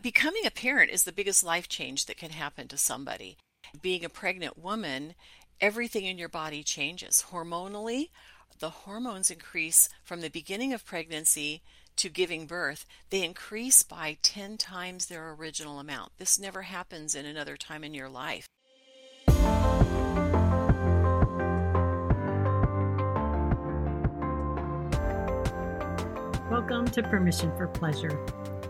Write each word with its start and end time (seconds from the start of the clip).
Becoming 0.00 0.46
a 0.46 0.52
parent 0.52 0.92
is 0.92 1.02
the 1.02 1.12
biggest 1.12 1.42
life 1.42 1.68
change 1.68 2.06
that 2.06 2.16
can 2.16 2.30
happen 2.30 2.68
to 2.68 2.76
somebody. 2.76 3.36
Being 3.82 4.04
a 4.04 4.08
pregnant 4.08 4.56
woman, 4.56 5.16
everything 5.60 6.04
in 6.04 6.18
your 6.18 6.28
body 6.28 6.62
changes. 6.62 7.24
Hormonally, 7.32 8.10
the 8.60 8.70
hormones 8.70 9.28
increase 9.28 9.88
from 10.04 10.20
the 10.20 10.30
beginning 10.30 10.72
of 10.72 10.86
pregnancy 10.86 11.62
to 11.96 12.08
giving 12.08 12.46
birth, 12.46 12.86
they 13.10 13.24
increase 13.24 13.82
by 13.82 14.18
10 14.22 14.56
times 14.56 15.06
their 15.06 15.32
original 15.32 15.80
amount. 15.80 16.12
This 16.18 16.38
never 16.38 16.62
happens 16.62 17.16
in 17.16 17.26
another 17.26 17.56
time 17.56 17.82
in 17.82 17.92
your 17.92 18.08
life. 18.08 18.46
Welcome 26.48 26.86
to 26.92 27.02
Permission 27.02 27.50
for 27.56 27.66
Pleasure. 27.66 28.24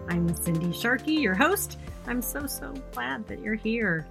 I'm 0.08 0.34
Cindy 0.34 0.72
Sharkey, 0.72 1.12
your 1.12 1.34
host. 1.34 1.78
I'm 2.06 2.22
so, 2.22 2.46
so 2.46 2.72
glad 2.92 3.28
that 3.28 3.40
you're 3.40 3.54
here. 3.54 4.06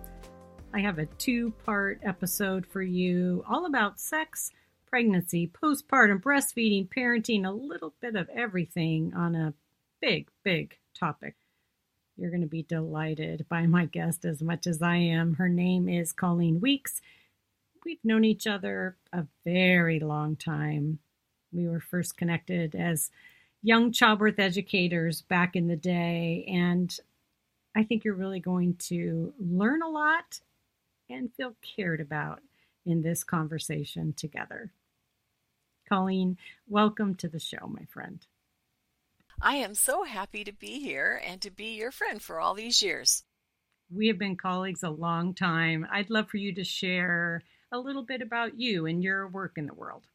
I 0.72 0.80
have 0.80 1.00
a 1.00 1.08
two 1.08 1.52
part 1.66 2.00
episode 2.04 2.68
for 2.68 2.84
you 2.84 3.44
all 3.50 3.66
about 3.66 4.00
sex, 4.00 4.52
pregnancy, 4.86 5.48
postpartum, 5.48 6.22
breastfeeding, 6.22 6.88
parenting, 6.88 7.48
a 7.48 7.52
little 7.52 7.96
bit 8.00 8.16
of 8.16 8.30
everything 8.30 9.12
on 9.16 9.34
a 9.34 9.56
big, 10.00 10.30
big 10.44 10.78
topic. 10.94 11.36
You're 12.16 12.30
going 12.30 12.42
to 12.42 12.48
be 12.48 12.62
delighted 12.62 13.48
by 13.50 13.66
my 13.66 13.86
guest 13.86 14.24
as 14.24 14.44
much 14.44 14.68
as 14.68 14.84
I 14.84 14.98
am. 14.98 15.34
Her 15.34 15.50
name 15.50 15.90
is 15.90 16.14
Colleen 16.14 16.62
Weeks. 16.62 17.02
We've 17.84 18.04
known 18.04 18.24
each 18.24 18.46
other 18.46 18.98
a 19.12 19.26
very 19.44 20.00
long 20.00 20.36
time. 20.36 21.00
We 21.52 21.68
were 21.68 21.80
first 21.80 22.18
connected 22.18 22.76
as 22.76 23.10
young 23.68 23.92
childbirth 23.92 24.40
educators 24.40 25.24
back 25.24 25.54
in 25.58 25.68
the 25.68 25.76
day. 25.76 26.46
And 26.48 26.98
I 27.76 27.84
think 27.84 28.06
you're 28.06 28.14
really 28.14 28.40
going 28.40 28.76
to 28.88 29.34
learn 29.38 29.82
a 29.82 29.90
lot 29.90 30.40
and 31.10 31.34
feel 31.34 31.54
cared 31.76 32.00
about 32.00 32.40
in 32.86 33.02
this 33.02 33.26
conversation 33.26 34.14
together. 34.14 34.72
Colleen, 35.90 36.38
welcome 36.70 37.14
to 37.16 37.28
the 37.28 37.42
show, 37.42 37.68
my 37.68 37.84
friend. 37.90 38.26
I 39.42 39.56
am 39.56 39.76
so 39.76 40.04
happy 40.04 40.46
to 40.46 40.54
be 40.54 40.80
here 40.80 41.22
and 41.28 41.42
to 41.42 41.52
be 41.52 41.76
your 41.76 41.92
friend 41.92 42.22
for 42.22 42.40
all 42.40 42.54
these 42.54 42.82
years. 42.82 43.26
We 43.94 44.08
have 44.08 44.18
been 44.18 44.38
colleagues 44.38 44.84
a 44.84 44.90
long 44.90 45.34
time. 45.34 45.86
I'd 45.92 46.10
love 46.10 46.30
for 46.30 46.38
you 46.38 46.56
to 46.56 46.64
share 46.64 47.44
a 47.74 47.80
little 47.80 48.04
bit 48.04 48.22
about 48.22 48.58
you 48.58 48.86
and 48.86 49.04
your 49.04 49.28
work 49.28 49.58
in 49.58 49.66
the 49.66 49.74
world. 49.74 50.08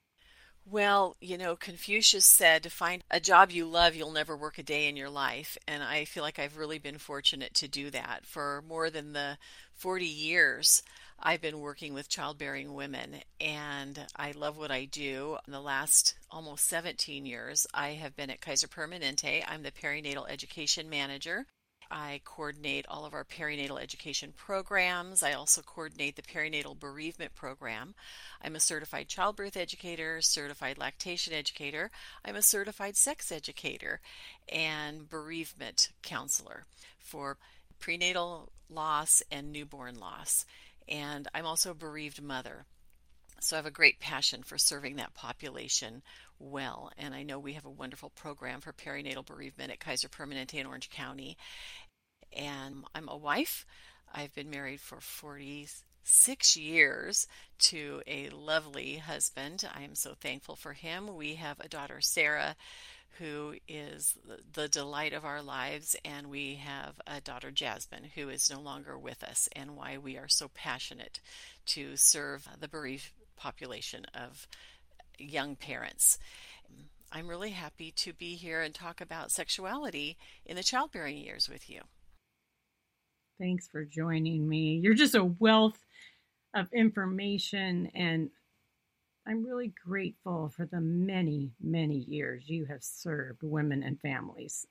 Well, 0.65 1.17
you 1.21 1.37
know, 1.37 1.57
Confucius 1.57 2.25
said 2.25 2.63
to 2.63 2.71
find 2.71 3.03
a 3.11 3.21
job 3.21 3.51
you 3.51 3.67
love, 3.67 3.95
you'll 3.95 4.13
never 4.13 4.37
work 4.37 4.59
a 4.59 4.63
day 4.63 4.89
in 4.89 4.97
your 4.97 5.11
life. 5.11 5.59
And 5.67 5.83
I 5.83 6.05
feel 6.05 6.23
like 6.23 6.39
I've 6.39 6.57
really 6.57 6.79
been 6.79 6.99
fortunate 6.99 7.53
to 7.55 7.69
do 7.69 7.91
that. 7.91 8.25
For 8.25 8.63
more 8.67 8.89
than 8.89 9.13
the 9.13 9.39
40 9.75 10.07
years, 10.07 10.83
I've 11.19 11.41
been 11.41 11.61
working 11.61 11.95
with 11.95 12.09
childbearing 12.09 12.75
women, 12.75 13.17
and 13.41 14.07
I 14.17 14.33
love 14.33 14.57
what 14.57 14.71
I 14.71 14.87
do. 14.87 15.39
In 15.47 15.53
the 15.53 15.61
last 15.61 16.15
almost 16.31 16.67
17 16.67 17.27
years, 17.27 17.67
I 17.75 17.91
have 17.91 18.17
been 18.17 18.31
at 18.31 18.41
Kaiser 18.41 18.67
Permanente. 18.69 19.45
I'm 19.47 19.63
the 19.63 19.71
perinatal 19.71 20.29
education 20.29 20.89
manager. 20.89 21.47
I 21.93 22.23
coordinate 22.25 22.87
all 22.89 23.05
of 23.05 23.13
our 23.13 23.25
perinatal 23.25 23.81
education 23.81 24.33
programs. 24.35 25.23
I 25.23 25.35
also 25.35 25.61
coordinate 25.61 26.17
the 26.17 26.23
perinatal 26.23 26.81
bereavement 26.81 27.35
program. 27.35 27.95
I'm 28.41 28.57
a 28.57 28.61
certified 28.61 29.09
childbirth 29.09 29.59
educator, 29.59 30.23
certified 30.23 30.79
lactation 30.79 31.35
educator. 31.35 31.91
I'm 32.25 32.35
a 32.35 32.43
certified 32.43 32.97
sex 32.97 33.31
educator 33.31 34.01
and 34.49 35.07
bereavement 35.07 35.91
counselor 36.03 36.65
for 36.99 37.37
prenatal 37.79 38.53
loss 38.71 39.23
and 39.31 39.53
newborn 39.53 40.01
loss. 40.01 40.47
And 40.89 41.29
I'm 41.35 41.45
also 41.45 41.73
a 41.73 41.75
bereaved 41.75 42.23
mother. 42.23 42.65
So 43.43 43.57
I 43.57 43.59
have 43.59 43.67
a 43.67 43.71
great 43.71 43.99
passion 43.99 44.45
for 44.45 44.57
serving 44.57 44.97
that 44.97 45.15
population 45.15 46.03
well. 46.39 46.93
And 46.97 47.15
I 47.15 47.23
know 47.23 47.39
we 47.39 47.55
have 47.55 47.65
a 47.65 47.71
wonderful 47.71 48.11
program 48.11 48.61
for 48.61 48.73
perinatal 48.73 49.27
bereavement 49.27 49.73
at 49.73 49.81
Kaiser 49.81 50.09
Permanente 50.09 50.55
in 50.55 50.67
Orange 50.67 50.91
County 50.91 51.37
and 52.37 52.85
I'm 52.95 53.09
a 53.09 53.17
wife. 53.17 53.65
I've 54.13 54.35
been 54.35 54.51
married 54.51 54.81
for 54.81 55.01
46 55.01 56.57
years 56.57 57.27
to 57.59 58.03
a 58.07 58.29
lovely 58.31 58.99
husband. 58.99 59.65
I 59.75 59.83
am 59.83 59.95
so 59.95 60.15
thankful 60.15 60.57
for 60.57 60.73
him. 60.73 61.17
We 61.17 61.37
have 61.37 61.61
a 61.61 61.69
daughter, 61.69 62.01
Sarah, 62.01 62.57
who 63.19 63.55
is 63.69 64.17
the 64.53 64.69
delight 64.69 65.13
of 65.13 65.25
our 65.25 65.43
lives, 65.43 65.97
and 66.05 66.29
we 66.29 66.57
have 66.57 67.01
a 67.07 67.21
daughter, 67.21 67.51
Jasmine, 67.51 68.11
who 68.15 68.29
is 68.29 68.51
no 68.51 68.61
longer 68.61 68.99
with 68.99 69.23
us, 69.23 69.49
and 69.55 69.77
why 69.77 69.99
we 69.99 70.17
are 70.17 70.29
so 70.29 70.49
passionate 70.55 71.21
to 71.67 71.97
serve 71.97 72.49
the 72.59 72.69
bereaved 72.69 73.11
population 73.37 74.07
of 74.15 74.47
young 75.19 75.57
parents. 75.57 76.19
I'm 77.13 77.29
really 77.29 77.51
happy 77.51 77.93
to 77.97 78.15
be 78.15 78.37
here 78.37 78.63
and 78.63 78.75
talk 78.75 79.01
about 79.01 79.31
sexuality 79.31 80.17
in 80.47 80.57
the 80.57 80.63
childbearing 80.63 81.19
years 81.19 81.49
with 81.49 81.69
you. 81.69 81.83
Thanks 83.43 83.67
for 83.67 83.85
joining 83.85 84.49
me. 84.49 84.79
You're 84.81 84.95
just 84.95 85.17
a 85.17 85.25
wealth 85.25 85.77
of 86.55 86.73
information, 86.73 87.91
and 87.93 88.31
I'm 89.27 89.45
really 89.45 89.73
grateful 89.85 90.53
for 90.57 90.65
the 90.65 90.81
many, 90.81 91.51
many 91.61 91.97
years 91.97 92.45
you 92.47 92.67
have 92.67 92.85
served 92.85 93.41
women 93.43 93.83
and 93.83 94.01
families. 94.01 94.65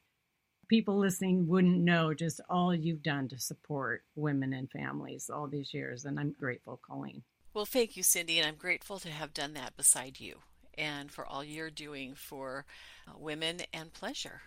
People 0.69 0.97
listening 0.97 1.49
wouldn't 1.49 1.79
know 1.79 2.13
just 2.13 2.39
all 2.49 2.73
you've 2.73 3.03
done 3.03 3.27
to 3.27 3.37
support 3.37 4.05
women 4.15 4.53
and 4.53 4.71
families 4.71 5.29
all 5.29 5.47
these 5.49 5.73
years, 5.73 6.05
and 6.05 6.17
I'm 6.17 6.33
grateful, 6.39 6.79
Colleen. 6.89 7.23
Well, 7.53 7.65
thank 7.65 7.97
you, 7.97 8.03
Cindy, 8.03 8.39
and 8.39 8.47
I'm 8.47 8.55
grateful 8.55 8.99
to 8.99 9.09
have 9.09 9.33
done 9.33 9.51
that 9.55 9.75
beside 9.75 10.21
you 10.21 10.37
and 10.77 11.11
for 11.11 11.25
all 11.25 11.43
you're 11.43 11.69
doing 11.69 12.15
for 12.15 12.65
uh, 13.05 13.17
women 13.19 13.63
and 13.73 13.91
pleasure. 13.91 14.43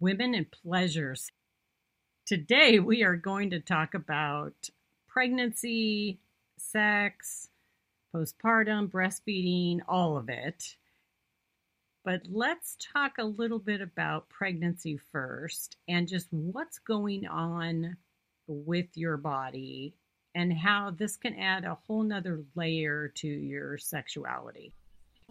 Women 0.00 0.32
and 0.32 0.46
pleasures. 0.50 1.30
Today, 2.24 2.78
we 2.78 3.02
are 3.02 3.16
going 3.16 3.50
to 3.50 3.58
talk 3.58 3.94
about 3.94 4.70
pregnancy, 5.08 6.20
sex, 6.56 7.48
postpartum, 8.14 8.88
breastfeeding, 8.88 9.80
all 9.88 10.16
of 10.16 10.28
it. 10.28 10.76
But 12.04 12.22
let's 12.30 12.76
talk 12.92 13.18
a 13.18 13.24
little 13.24 13.58
bit 13.58 13.80
about 13.80 14.28
pregnancy 14.28 14.98
first 15.10 15.76
and 15.88 16.06
just 16.06 16.28
what's 16.30 16.78
going 16.78 17.26
on 17.26 17.96
with 18.46 18.96
your 18.96 19.16
body 19.16 19.94
and 20.34 20.52
how 20.52 20.90
this 20.90 21.16
can 21.16 21.34
add 21.34 21.64
a 21.64 21.74
whole 21.74 22.04
nother 22.04 22.44
layer 22.54 23.08
to 23.16 23.26
your 23.26 23.78
sexuality. 23.78 24.72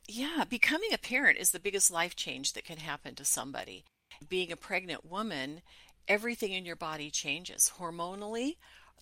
Yeah, 0.09 0.43
becoming 0.49 0.89
a 0.93 0.97
parent 0.97 1.39
is 1.39 1.51
the 1.51 1.59
biggest 1.59 1.89
life 1.89 2.17
change 2.17 2.51
that 2.53 2.65
can 2.65 2.77
happen 2.77 3.15
to 3.15 3.23
somebody. 3.23 3.85
Being 4.27 4.51
a 4.51 4.57
pregnant 4.57 5.09
woman 5.09 5.61
everything 6.07 6.51
in 6.51 6.65
your 6.65 6.75
body 6.75 7.09
changes. 7.09 7.71
Hormonally, 7.77 8.57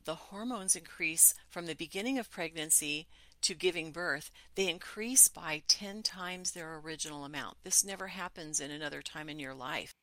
the 0.06 0.16
hormones 0.16 0.76
increase 0.76 1.34
from 1.50 1.66
the 1.66 1.76
beginning 1.76 2.18
of 2.18 2.32
pregnancy 2.32 3.08
to 3.42 3.54
giving 3.54 3.92
birth, 3.92 4.32
they 4.56 4.70
increase 4.70 5.28
by 5.28 5.64
10 5.68 6.04
times 6.04 6.52
their 6.52 6.78
original 6.78 7.24
amount. 7.24 7.58
This 7.64 7.86
never 7.86 8.08
happens 8.08 8.60
in 8.60 8.72
another 8.72 9.02
time 9.02 9.30
in 9.30 9.40
your 9.40 9.54
life. 9.54 9.94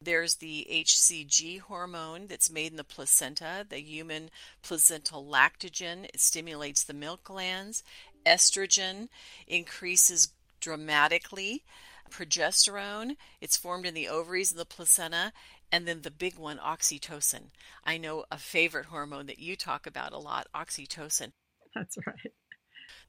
There's 0.00 0.36
the 0.36 0.66
HCG 0.70 1.60
hormone 1.60 2.26
that's 2.26 2.50
made 2.50 2.72
in 2.72 2.76
the 2.76 2.84
placenta, 2.84 3.64
the 3.68 3.80
human 3.80 4.30
placental 4.62 5.24
lactogen. 5.24 6.04
It 6.06 6.20
stimulates 6.20 6.82
the 6.82 6.92
milk 6.92 7.24
glands. 7.24 7.84
Estrogen 8.26 9.08
increases 9.46 10.28
dramatically. 10.60 11.62
Progesterone, 12.10 13.16
it's 13.40 13.56
formed 13.56 13.86
in 13.86 13.94
the 13.94 14.08
ovaries 14.08 14.50
and 14.50 14.60
the 14.60 14.66
placenta, 14.66 15.32
and 15.72 15.88
then 15.88 16.02
the 16.02 16.10
big 16.10 16.36
one, 16.36 16.58
oxytocin. 16.58 17.50
I 17.82 17.96
know 17.96 18.26
a 18.30 18.38
favorite 18.38 18.86
hormone 18.86 19.26
that 19.26 19.38
you 19.38 19.56
talk 19.56 19.86
about 19.86 20.12
a 20.12 20.18
lot, 20.18 20.46
oxytocin. 20.54 21.32
That's 21.74 21.96
right. 22.06 22.32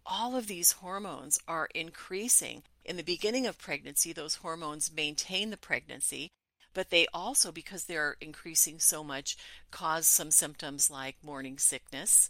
All 0.05 0.35
of 0.35 0.47
these 0.47 0.73
hormones 0.73 1.39
are 1.47 1.69
increasing. 1.75 2.63
In 2.85 2.97
the 2.97 3.03
beginning 3.03 3.45
of 3.45 3.57
pregnancy, 3.57 4.13
those 4.13 4.35
hormones 4.35 4.91
maintain 4.93 5.49
the 5.49 5.57
pregnancy, 5.57 6.29
but 6.73 6.89
they 6.89 7.05
also, 7.13 7.51
because 7.51 7.85
they're 7.85 8.17
increasing 8.19 8.79
so 8.79 9.03
much, 9.03 9.37
cause 9.71 10.07
some 10.07 10.31
symptoms 10.31 10.89
like 10.89 11.23
morning 11.23 11.57
sickness. 11.57 12.29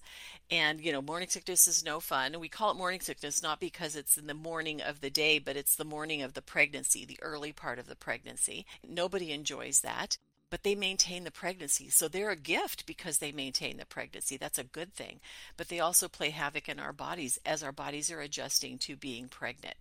And, 0.51 0.81
you 0.81 0.91
know, 0.91 1.01
morning 1.01 1.29
sickness 1.29 1.67
is 1.67 1.83
no 1.83 1.99
fun. 1.99 2.39
We 2.39 2.49
call 2.49 2.71
it 2.71 2.77
morning 2.77 2.99
sickness 2.99 3.41
not 3.41 3.59
because 3.59 3.95
it's 3.95 4.17
in 4.17 4.27
the 4.27 4.33
morning 4.33 4.81
of 4.81 5.01
the 5.01 5.09
day, 5.09 5.39
but 5.39 5.55
it's 5.55 5.75
the 5.75 5.85
morning 5.85 6.21
of 6.21 6.33
the 6.33 6.41
pregnancy, 6.41 7.05
the 7.05 7.19
early 7.21 7.53
part 7.53 7.79
of 7.79 7.87
the 7.87 7.95
pregnancy. 7.95 8.65
Nobody 8.87 9.31
enjoys 9.31 9.81
that 9.81 10.17
but 10.53 10.61
they 10.61 10.75
maintain 10.75 11.23
the 11.23 11.31
pregnancy. 11.31 11.89
So 11.89 12.07
they're 12.07 12.29
a 12.29 12.35
gift 12.35 12.85
because 12.85 13.17
they 13.17 13.31
maintain 13.31 13.77
the 13.77 13.87
pregnancy. 13.87 14.37
That's 14.37 14.59
a 14.59 14.63
good 14.63 14.93
thing. 14.93 15.19
But 15.57 15.69
they 15.69 15.79
also 15.79 16.07
play 16.07 16.29
havoc 16.29 16.69
in 16.69 16.79
our 16.79 16.93
bodies 16.93 17.39
as 17.43 17.63
our 17.63 17.71
bodies 17.71 18.11
are 18.11 18.21
adjusting 18.21 18.77
to 18.77 18.95
being 18.95 19.29
pregnant. 19.29 19.73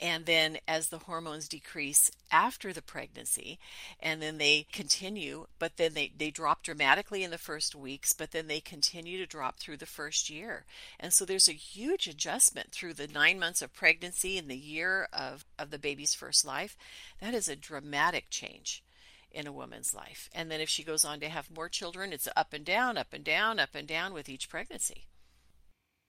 And 0.00 0.24
then 0.24 0.60
as 0.66 0.88
the 0.88 1.00
hormones 1.00 1.46
decrease 1.46 2.10
after 2.32 2.72
the 2.72 2.80
pregnancy, 2.80 3.58
and 4.00 4.22
then 4.22 4.38
they 4.38 4.66
continue, 4.72 5.46
but 5.58 5.76
then 5.76 5.92
they, 5.92 6.10
they 6.16 6.30
drop 6.30 6.62
dramatically 6.62 7.22
in 7.22 7.30
the 7.30 7.36
first 7.36 7.74
weeks, 7.74 8.14
but 8.14 8.30
then 8.30 8.46
they 8.46 8.60
continue 8.60 9.18
to 9.18 9.26
drop 9.26 9.58
through 9.58 9.76
the 9.76 9.84
first 9.84 10.30
year. 10.30 10.64
And 10.98 11.12
so 11.12 11.26
there's 11.26 11.48
a 11.50 11.52
huge 11.52 12.06
adjustment 12.06 12.72
through 12.72 12.94
the 12.94 13.08
nine 13.08 13.38
months 13.38 13.60
of 13.60 13.74
pregnancy 13.74 14.38
and 14.38 14.48
the 14.48 14.56
year 14.56 15.06
of, 15.12 15.44
of 15.58 15.70
the 15.70 15.78
baby's 15.78 16.14
first 16.14 16.46
life. 16.46 16.78
That 17.20 17.34
is 17.34 17.46
a 17.46 17.56
dramatic 17.56 18.30
change 18.30 18.82
in 19.30 19.46
a 19.46 19.52
woman's 19.52 19.94
life. 19.94 20.28
And 20.34 20.50
then 20.50 20.60
if 20.60 20.68
she 20.68 20.82
goes 20.82 21.04
on 21.04 21.20
to 21.20 21.28
have 21.28 21.50
more 21.50 21.68
children, 21.68 22.12
it's 22.12 22.28
up 22.36 22.52
and 22.52 22.64
down, 22.64 22.96
up 22.96 23.12
and 23.12 23.24
down, 23.24 23.58
up 23.58 23.74
and 23.74 23.86
down 23.86 24.12
with 24.12 24.28
each 24.28 24.48
pregnancy. 24.48 25.06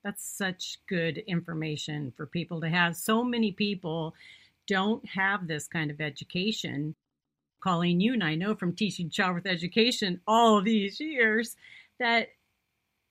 That's 0.04 0.26
such 0.26 0.80
good 0.88 1.18
information 1.18 2.14
for 2.16 2.26
people 2.26 2.62
to 2.62 2.70
have. 2.70 2.96
So 2.96 3.24
many 3.24 3.52
people 3.52 4.16
don't 4.68 5.06
have 5.08 5.48
this 5.48 5.68
kind 5.68 5.92
of 5.92 6.00
education. 6.00 6.96
Colleen, 7.62 8.00
you 8.00 8.14
and 8.14 8.24
I 8.24 8.36
know 8.36 8.56
from 8.56 8.76
teaching 8.76 9.10
childbirth 9.10 9.46
education 9.46 10.22
all 10.26 10.62
these 10.62 11.00
years 11.00 11.58
that 12.00 12.30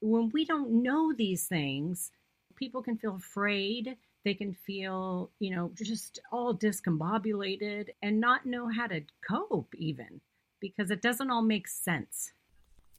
when 0.01 0.31
we 0.33 0.45
don't 0.45 0.83
know 0.83 1.13
these 1.13 1.47
things, 1.47 2.11
people 2.57 2.83
can 2.83 2.97
feel 2.97 3.17
afraid. 3.17 3.97
They 4.29 4.35
can 4.35 4.53
feel, 4.53 5.31
you 5.39 5.57
know, 5.57 5.71
just 5.75 6.19
all 6.31 6.55
discombobulated 6.55 7.89
and 8.03 8.21
not 8.21 8.45
know 8.45 8.69
how 8.69 8.87
to 8.87 9.01
cope, 9.27 9.75
even 9.75 10.21
because 10.61 10.91
it 10.91 11.01
doesn't 11.01 11.31
all 11.31 11.41
make 11.41 11.67
sense. 11.67 12.33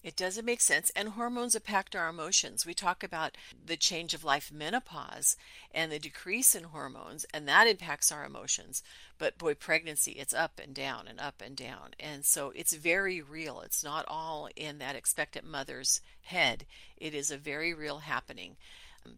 It 0.02 0.16
doesn't 0.16 0.44
make 0.44 0.60
sense. 0.60 0.90
And 0.96 1.10
hormones 1.10 1.54
impact 1.54 1.96
our 1.96 2.10
emotions. 2.10 2.66
We 2.66 2.74
talk 2.74 3.04
about 3.04 3.38
the 3.64 3.78
change 3.78 4.16
of 4.16 4.24
life 4.24 4.52
menopause 4.52 5.38
and 5.72 5.92
the 5.92 6.00
decrease 6.00 6.56
in 6.56 6.64
hormones, 6.64 7.28
and 7.32 7.48
that 7.48 7.68
impacts 7.68 8.12
our 8.12 8.26
emotions. 8.26 8.82
But 9.20 9.38
boy, 9.38 9.54
pregnancy, 9.54 10.14
it's 10.14 10.34
up 10.34 10.60
and 10.60 10.74
down 10.74 11.08
and 11.08 11.20
up 11.20 11.44
and 11.46 11.56
down. 11.56 11.92
And 12.00 12.26
so 12.26 12.52
it's 12.56 12.74
very 12.74 13.22
real. 13.22 13.62
It's 13.62 13.84
not 13.84 14.06
all 14.08 14.50
in 14.56 14.80
that 14.80 14.96
expectant 14.96 15.46
mother's 15.46 16.02
head, 16.22 16.66
it 16.98 17.14
is 17.14 17.30
a 17.30 17.38
very 17.38 17.72
real 17.72 18.00
happening 18.00 18.58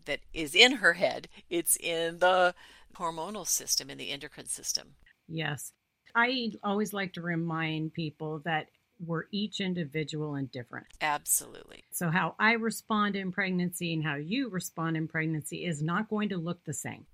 that 0.06 0.20
is 0.34 0.56
in 0.56 0.74
her 0.74 0.94
head. 0.94 1.28
It's 1.50 1.76
in 1.78 2.20
the 2.20 2.54
hormonal 2.96 3.48
system, 3.48 3.90
in 3.90 3.98
the 3.98 4.10
endocrine 4.10 4.48
system. 4.48 4.96
Yes. 5.28 5.74
I 6.16 6.52
always 6.64 6.94
like 6.94 7.14
to 7.14 7.22
remind 7.22 7.94
people 7.94 8.42
that 8.46 8.68
we're 9.04 9.24
each 9.32 9.60
individual 9.62 10.36
and 10.36 10.52
different. 10.52 10.88
Absolutely. 11.02 11.84
So, 11.92 12.10
how 12.10 12.36
I 12.40 12.54
respond 12.54 13.16
in 13.16 13.32
pregnancy 13.32 13.94
and 13.94 14.04
how 14.04 14.16
you 14.16 14.50
respond 14.50 14.98
in 14.98 15.08
pregnancy 15.08 15.66
is 15.66 15.82
not 15.82 16.10
going 16.10 16.30
to 16.30 16.38
look 16.38 16.64
the 16.66 16.74
same. 16.74 17.06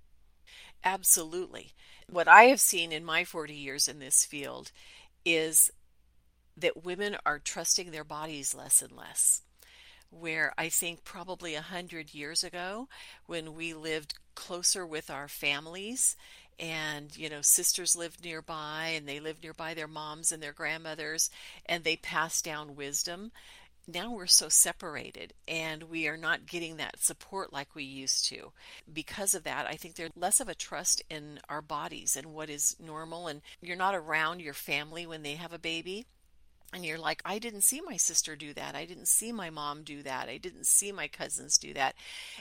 Absolutely. 0.84 1.72
What 2.10 2.28
I 2.28 2.44
have 2.44 2.60
seen 2.60 2.92
in 2.92 3.04
my 3.04 3.24
40 3.24 3.54
years 3.54 3.88
in 3.88 3.98
this 3.98 4.24
field 4.24 4.70
is 5.24 5.70
that 6.56 6.84
women 6.84 7.16
are 7.24 7.38
trusting 7.38 7.90
their 7.90 8.04
bodies 8.04 8.54
less 8.54 8.82
and 8.82 8.92
less. 8.92 9.42
Where 10.10 10.54
I 10.56 10.68
think 10.68 11.04
probably 11.04 11.54
a 11.54 11.62
hundred 11.62 12.14
years 12.14 12.42
ago, 12.42 12.88
when 13.26 13.54
we 13.54 13.74
lived 13.74 14.14
closer 14.34 14.86
with 14.86 15.10
our 15.10 15.28
families 15.28 16.16
and 16.60 17.16
you 17.16 17.28
know 17.28 17.40
sisters 17.40 17.96
lived 17.96 18.24
nearby 18.24 18.92
and 18.96 19.08
they 19.08 19.20
lived 19.20 19.42
nearby 19.42 19.74
their 19.74 19.88
moms 19.88 20.32
and 20.32 20.42
their 20.42 20.52
grandmothers 20.52 21.30
and 21.66 21.84
they 21.84 21.96
passed 21.96 22.44
down 22.44 22.76
wisdom 22.76 23.30
now 23.86 24.12
we're 24.12 24.26
so 24.26 24.48
separated 24.48 25.32
and 25.46 25.84
we 25.84 26.06
are 26.06 26.16
not 26.16 26.46
getting 26.46 26.76
that 26.76 27.00
support 27.00 27.54
like 27.54 27.74
we 27.74 27.84
used 27.84 28.26
to. 28.26 28.52
Because 28.92 29.34
of 29.34 29.44
that 29.44 29.66
i 29.66 29.74
think 29.74 29.94
there's 29.94 30.10
less 30.14 30.40
of 30.40 30.48
a 30.48 30.54
trust 30.54 31.02
in 31.08 31.40
our 31.48 31.62
bodies 31.62 32.16
and 32.16 32.26
what 32.26 32.50
is 32.50 32.76
normal 32.78 33.28
and 33.28 33.40
you're 33.62 33.76
not 33.76 33.94
around 33.94 34.40
your 34.40 34.54
family 34.54 35.06
when 35.06 35.22
they 35.22 35.34
have 35.34 35.52
a 35.52 35.58
baby 35.58 36.06
and 36.72 36.84
you're 36.84 36.98
like, 36.98 37.22
I 37.24 37.38
didn't 37.38 37.62
see 37.62 37.80
my 37.80 37.96
sister 37.96 38.36
do 38.36 38.52
that. 38.52 38.74
I 38.74 38.84
didn't 38.84 39.08
see 39.08 39.32
my 39.32 39.48
mom 39.48 39.84
do 39.84 40.02
that. 40.02 40.28
I 40.28 40.36
didn't 40.36 40.66
see 40.66 40.92
my 40.92 41.08
cousins 41.08 41.56
do 41.56 41.72
that. 41.72 41.94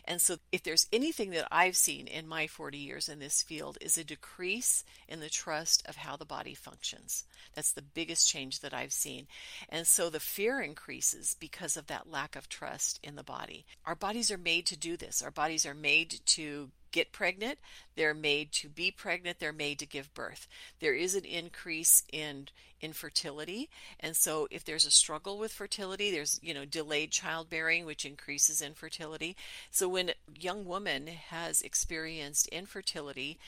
And 0.04 0.22
so, 0.22 0.38
if 0.52 0.64
there's 0.64 0.88
anything 0.92 1.30
that 1.32 1.48
I've 1.50 1.78
seen 1.78 2.08
in 2.08 2.28
my 2.28 2.48
40 2.48 2.78
years 2.78 3.08
in 3.08 3.20
this 3.20 3.42
field, 3.42 3.78
is 3.80 3.98
a 3.98 4.04
decrease 4.04 4.84
in 5.08 5.22
the 5.22 5.30
trust 5.30 5.82
of 5.88 5.96
how 5.96 6.18
the 6.18 6.26
body 6.26 6.54
functions. 6.54 7.24
That's 7.56 7.72
the 7.72 7.82
biggest 7.82 8.28
change 8.28 8.60
that 8.60 8.74
I've 8.74 8.92
seen. 8.92 9.28
And 9.70 9.88
so, 9.88 10.10
the 10.10 10.20
fear 10.20 10.60
increases 10.60 11.36
because 11.40 11.78
of 11.78 11.88
that 11.88 12.12
lack 12.12 12.36
of 12.36 12.50
trust 12.50 13.00
in 13.02 13.16
the 13.16 13.24
body. 13.24 13.66
Our 13.86 13.96
bodies 13.96 14.30
are 14.30 14.38
made 14.38 14.66
to 14.68 14.78
do 14.78 14.98
this, 14.98 15.22
our 15.22 15.32
bodies 15.32 15.66
are 15.66 15.74
made 15.74 16.20
to 16.26 16.70
get 16.92 17.12
pregnant, 17.12 17.60
they're 17.96 18.14
made 18.14 18.52
to 18.54 18.70
be 18.70 18.92
pregnant, 18.92 19.40
they're 19.40 19.54
made 19.54 19.80
to 19.80 19.86
give 19.86 20.14
birth. 20.14 20.48
There 20.80 20.94
is 20.94 21.16
an 21.16 21.26
increase 21.26 22.04
in 22.12 22.48
infertility, 22.82 23.70
and 24.00 24.16
so 24.16 24.48
if 24.52 24.64
there's 24.64 24.86
a 24.86 24.92
struggle 24.92 25.38
with 25.38 25.52
fertility, 25.52 26.12
there's, 26.12 26.40
you 26.44 26.54
know, 26.54 26.66
delayed 26.66 27.12
childbearing 27.12 27.86
which 27.86 28.06
increases 28.06 28.62
infertility. 28.62 29.36
So 29.72 29.88
when 29.88 30.10
a 30.10 30.14
young 30.40 30.66
woman 30.66 31.08
has 31.08 31.62
experienced 31.62 32.48
infertility, 32.48 33.40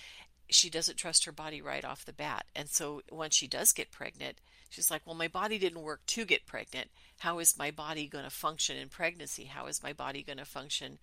she 0.49 0.69
doesn't 0.69 0.97
trust 0.97 1.25
her 1.25 1.31
body 1.31 1.61
right 1.61 1.85
off 1.85 2.05
the 2.05 2.13
bat. 2.13 2.45
And 2.55 2.69
so 2.69 3.01
once 3.11 3.35
she 3.35 3.47
does 3.47 3.71
get 3.71 3.91
pregnant, 3.91 4.37
she's 4.69 4.89
like, 4.89 5.05
"Well, 5.05 5.15
my 5.15 5.27
body 5.27 5.59
didn't 5.59 5.83
work 5.83 6.05
to 6.07 6.25
get 6.25 6.47
pregnant. 6.47 6.89
How 7.19 7.39
is 7.39 7.57
my 7.57 7.71
body 7.71 8.07
going 8.07 8.23
to 8.23 8.29
function 8.29 8.77
in 8.77 8.89
pregnancy? 8.89 9.45
How 9.45 9.67
is 9.67 9.83
my 9.83 9.93
body 9.93 10.23
going 10.23 10.37
to 10.37 10.45
function 10.45 10.97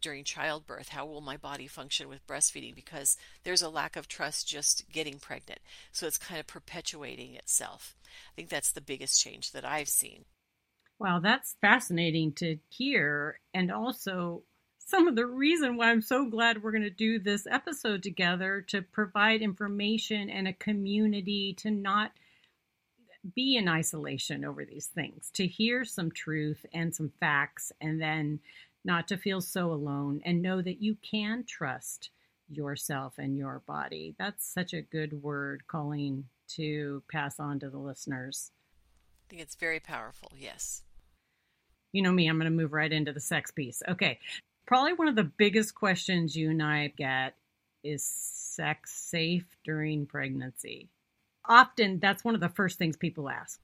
during 0.00 0.24
childbirth? 0.24 0.88
How 0.88 1.06
will 1.06 1.20
my 1.20 1.36
body 1.36 1.66
function 1.66 2.08
with 2.08 2.26
breastfeeding? 2.26 2.74
Because 2.74 3.16
there's 3.44 3.62
a 3.62 3.68
lack 3.68 3.96
of 3.96 4.08
trust 4.08 4.48
just 4.48 4.84
getting 4.92 5.18
pregnant. 5.18 5.60
So 5.92 6.06
it's 6.06 6.18
kind 6.18 6.40
of 6.40 6.46
perpetuating 6.46 7.34
itself. 7.34 7.96
I 8.06 8.32
think 8.36 8.48
that's 8.48 8.72
the 8.72 8.80
biggest 8.80 9.22
change 9.22 9.52
that 9.52 9.64
I've 9.64 9.88
seen. 9.88 10.24
Wow, 10.98 11.20
that's 11.20 11.56
fascinating 11.60 12.32
to 12.34 12.58
hear. 12.68 13.40
And 13.54 13.72
also, 13.72 14.42
some 14.78 15.08
of 15.08 15.16
the 15.16 15.26
reason 15.26 15.76
why 15.76 15.90
I'm 15.90 16.02
so 16.02 16.26
glad 16.26 16.62
we're 16.62 16.72
going 16.72 16.82
to 16.82 16.90
do 16.90 17.18
this 17.18 17.46
episode 17.50 18.02
together 18.02 18.60
to 18.68 18.82
provide 18.82 19.40
information 19.40 20.28
and 20.28 20.48
a 20.48 20.52
community 20.52 21.54
to 21.58 21.70
not 21.70 22.12
be 23.34 23.56
in 23.56 23.68
isolation 23.68 24.44
over 24.44 24.64
these 24.64 24.86
things, 24.86 25.30
to 25.34 25.46
hear 25.46 25.84
some 25.84 26.10
truth 26.10 26.64
and 26.72 26.94
some 26.94 27.12
facts, 27.20 27.70
and 27.80 28.00
then 28.00 28.40
not 28.84 29.08
to 29.08 29.16
feel 29.16 29.40
so 29.40 29.72
alone 29.72 30.20
and 30.24 30.42
know 30.42 30.62
that 30.62 30.82
you 30.82 30.96
can 31.02 31.44
trust 31.44 32.10
yourself 32.48 33.14
and 33.18 33.36
your 33.36 33.62
body. 33.66 34.14
That's 34.18 34.46
such 34.46 34.72
a 34.72 34.82
good 34.82 35.22
word, 35.22 35.62
Colleen, 35.68 36.24
to 36.56 37.02
pass 37.10 37.38
on 37.38 37.60
to 37.60 37.70
the 37.70 37.78
listeners. 37.78 38.50
I 39.26 39.30
think 39.30 39.42
it's 39.42 39.54
very 39.54 39.80
powerful, 39.80 40.32
yes. 40.36 40.82
You 41.92 42.02
know 42.02 42.12
me, 42.12 42.28
I'm 42.28 42.38
going 42.38 42.50
to 42.50 42.56
move 42.56 42.72
right 42.72 42.92
into 42.92 43.12
the 43.12 43.20
sex 43.20 43.50
piece. 43.50 43.82
Okay. 43.88 44.18
Probably 44.66 44.92
one 44.92 45.08
of 45.08 45.16
the 45.16 45.24
biggest 45.24 45.74
questions 45.74 46.36
you 46.36 46.50
and 46.50 46.62
I 46.62 46.92
get 46.96 47.34
is 47.82 48.04
sex 48.04 48.92
safe 48.92 49.46
during 49.64 50.06
pregnancy? 50.06 50.88
Often 51.48 51.98
that's 52.00 52.24
one 52.24 52.34
of 52.34 52.40
the 52.40 52.48
first 52.48 52.78
things 52.78 52.96
people 52.96 53.28
ask. 53.28 53.60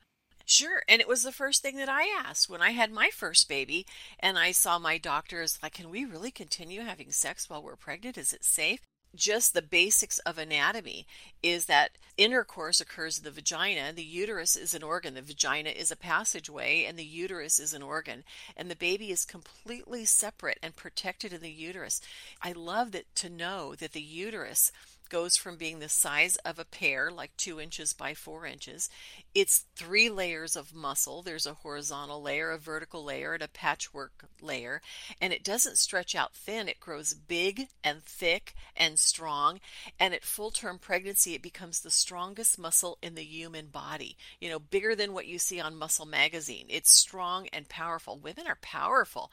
Sure. 0.48 0.82
And 0.88 1.00
it 1.00 1.08
was 1.08 1.24
the 1.24 1.32
first 1.32 1.60
thing 1.60 1.76
that 1.76 1.88
I 1.88 2.04
asked 2.04 2.48
when 2.48 2.62
I 2.62 2.70
had 2.70 2.92
my 2.92 3.10
first 3.12 3.48
baby 3.48 3.84
and 4.20 4.38
I 4.38 4.52
saw 4.52 4.78
my 4.78 4.96
doctors 4.96 5.58
like, 5.60 5.74
uh, 5.74 5.76
can 5.82 5.90
we 5.90 6.04
really 6.04 6.30
continue 6.30 6.82
having 6.82 7.10
sex 7.10 7.50
while 7.50 7.60
we're 7.60 7.74
pregnant? 7.74 8.16
Is 8.16 8.32
it 8.32 8.44
safe? 8.44 8.80
Just 9.12 9.54
the 9.54 9.62
basics 9.62 10.20
of 10.20 10.38
anatomy 10.38 11.04
is 11.42 11.66
that 11.66 11.98
intercourse 12.16 12.80
occurs 12.80 13.18
in 13.18 13.24
the 13.24 13.30
vagina. 13.32 13.92
The 13.92 14.04
uterus 14.04 14.54
is 14.54 14.72
an 14.72 14.84
organ. 14.84 15.14
The 15.14 15.22
vagina 15.22 15.70
is 15.70 15.90
a 15.90 15.96
passageway, 15.96 16.84
and 16.84 16.98
the 16.98 17.04
uterus 17.04 17.58
is 17.58 17.72
an 17.72 17.82
organ. 17.82 18.24
And 18.56 18.70
the 18.70 18.76
baby 18.76 19.10
is 19.10 19.24
completely 19.24 20.04
separate 20.04 20.58
and 20.62 20.76
protected 20.76 21.32
in 21.32 21.40
the 21.40 21.50
uterus. 21.50 22.00
I 22.42 22.52
love 22.52 22.92
that 22.92 23.12
to 23.16 23.30
know 23.30 23.74
that 23.76 23.92
the 23.92 24.02
uterus 24.02 24.70
goes 25.08 25.36
from 25.36 25.56
being 25.56 25.78
the 25.78 25.88
size 25.88 26.36
of 26.36 26.58
a 26.58 26.64
pear, 26.64 27.10
like 27.10 27.36
two 27.36 27.60
inches 27.60 27.92
by 27.92 28.14
four 28.14 28.46
inches. 28.46 28.88
It's 29.34 29.64
three 29.74 30.08
layers 30.08 30.56
of 30.56 30.74
muscle. 30.74 31.22
There's 31.22 31.46
a 31.46 31.54
horizontal 31.54 32.22
layer, 32.22 32.50
a 32.50 32.58
vertical 32.58 33.04
layer, 33.04 33.34
and 33.34 33.42
a 33.42 33.48
patchwork 33.48 34.28
layer. 34.40 34.80
And 35.20 35.32
it 35.32 35.44
doesn't 35.44 35.78
stretch 35.78 36.14
out 36.14 36.34
thin. 36.34 36.68
It 36.68 36.80
grows 36.80 37.14
big 37.14 37.68
and 37.84 38.02
thick 38.02 38.54
and 38.76 38.98
strong. 38.98 39.60
And 39.98 40.14
at 40.14 40.24
full 40.24 40.50
term 40.50 40.78
pregnancy, 40.78 41.34
it 41.34 41.42
becomes 41.42 41.80
the 41.80 41.90
strongest 41.90 42.58
muscle 42.58 42.98
in 43.02 43.14
the 43.14 43.24
human 43.24 43.66
body. 43.66 44.16
You 44.40 44.48
know, 44.48 44.58
bigger 44.58 44.94
than 44.94 45.12
what 45.12 45.26
you 45.26 45.38
see 45.38 45.60
on 45.60 45.76
Muscle 45.76 46.06
Magazine. 46.06 46.66
It's 46.68 46.90
strong 46.90 47.48
and 47.52 47.68
powerful. 47.68 48.18
Women 48.18 48.46
are 48.46 48.58
powerful. 48.62 49.30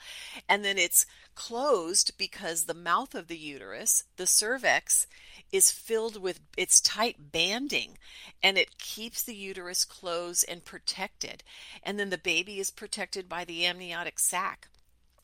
And 0.47 0.63
then 0.63 0.77
it's 0.77 1.05
closed 1.35 2.17
because 2.17 2.65
the 2.65 2.73
mouth 2.73 3.15
of 3.15 3.27
the 3.27 3.37
uterus, 3.37 4.03
the 4.17 4.27
cervix, 4.27 5.07
is 5.51 5.62
is 5.63 5.71
filled 5.71 6.21
with 6.21 6.41
it's 6.57 6.81
tight 6.81 7.31
banding 7.31 7.97
and 8.41 8.57
it 8.57 8.77
keeps 8.77 9.23
the 9.23 9.35
uterus 9.35 9.85
closed 9.85 10.43
and 10.49 10.65
protected. 10.65 11.41
And 11.81 11.97
then 11.97 12.09
the 12.09 12.17
baby 12.17 12.59
is 12.59 12.69
protected 12.69 13.29
by 13.29 13.45
the 13.45 13.65
amniotic 13.65 14.19
sac. 14.19 14.67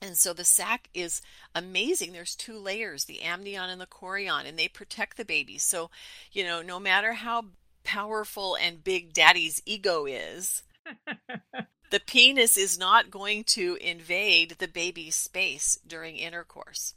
And 0.01 0.17
so 0.17 0.31
the 0.31 0.45
sac 0.45 0.87
is 0.93 1.21
amazing. 1.53 2.13
There's 2.13 2.35
two 2.35 2.57
layers, 2.57 3.03
the 3.03 3.21
amnion 3.21 3.69
and 3.69 3.81
the 3.81 3.85
chorion, 3.85 4.47
and 4.47 4.57
they 4.57 4.69
protect 4.69 5.17
the 5.17 5.25
baby. 5.25 5.57
So, 5.57 5.89
you 6.31 6.45
know, 6.45 6.61
no 6.61 6.79
matter 6.79 7.13
how 7.13 7.47
powerful 7.83 8.55
and 8.55 8.81
big 8.81 9.11
daddy's 9.11 9.61
ego 9.65 10.05
is, 10.05 10.63
the 11.91 11.99
penis 11.99 12.55
is 12.55 12.79
not 12.79 13.11
going 13.11 13.43
to 13.43 13.77
invade 13.81 14.55
the 14.59 14.69
baby's 14.69 15.17
space 15.17 15.77
during 15.85 16.15
intercourse. 16.15 16.93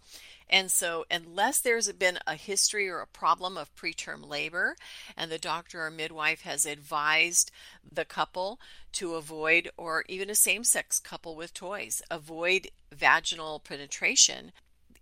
And 0.49 0.71
so, 0.71 1.05
unless 1.11 1.61
there's 1.61 1.91
been 1.93 2.19
a 2.27 2.35
history 2.35 2.89
or 2.89 3.01
a 3.01 3.07
problem 3.07 3.57
of 3.57 3.75
preterm 3.75 4.29
labor, 4.29 4.77
and 5.17 5.31
the 5.31 5.39
doctor 5.39 5.85
or 5.85 5.91
midwife 5.91 6.43
has 6.43 6.67
advised 6.67 7.51
the 7.91 8.05
couple 8.05 8.61
to 8.93 9.15
avoid, 9.15 9.71
or 9.77 10.05
even 10.09 10.31
a 10.31 10.35
same 10.35 10.65
sex 10.65 10.99
couple 10.99 11.37
with 11.37 11.55
toys, 11.55 12.03
avoid 12.11 12.69
vaginal 12.93 13.61
penetration, 13.61 14.53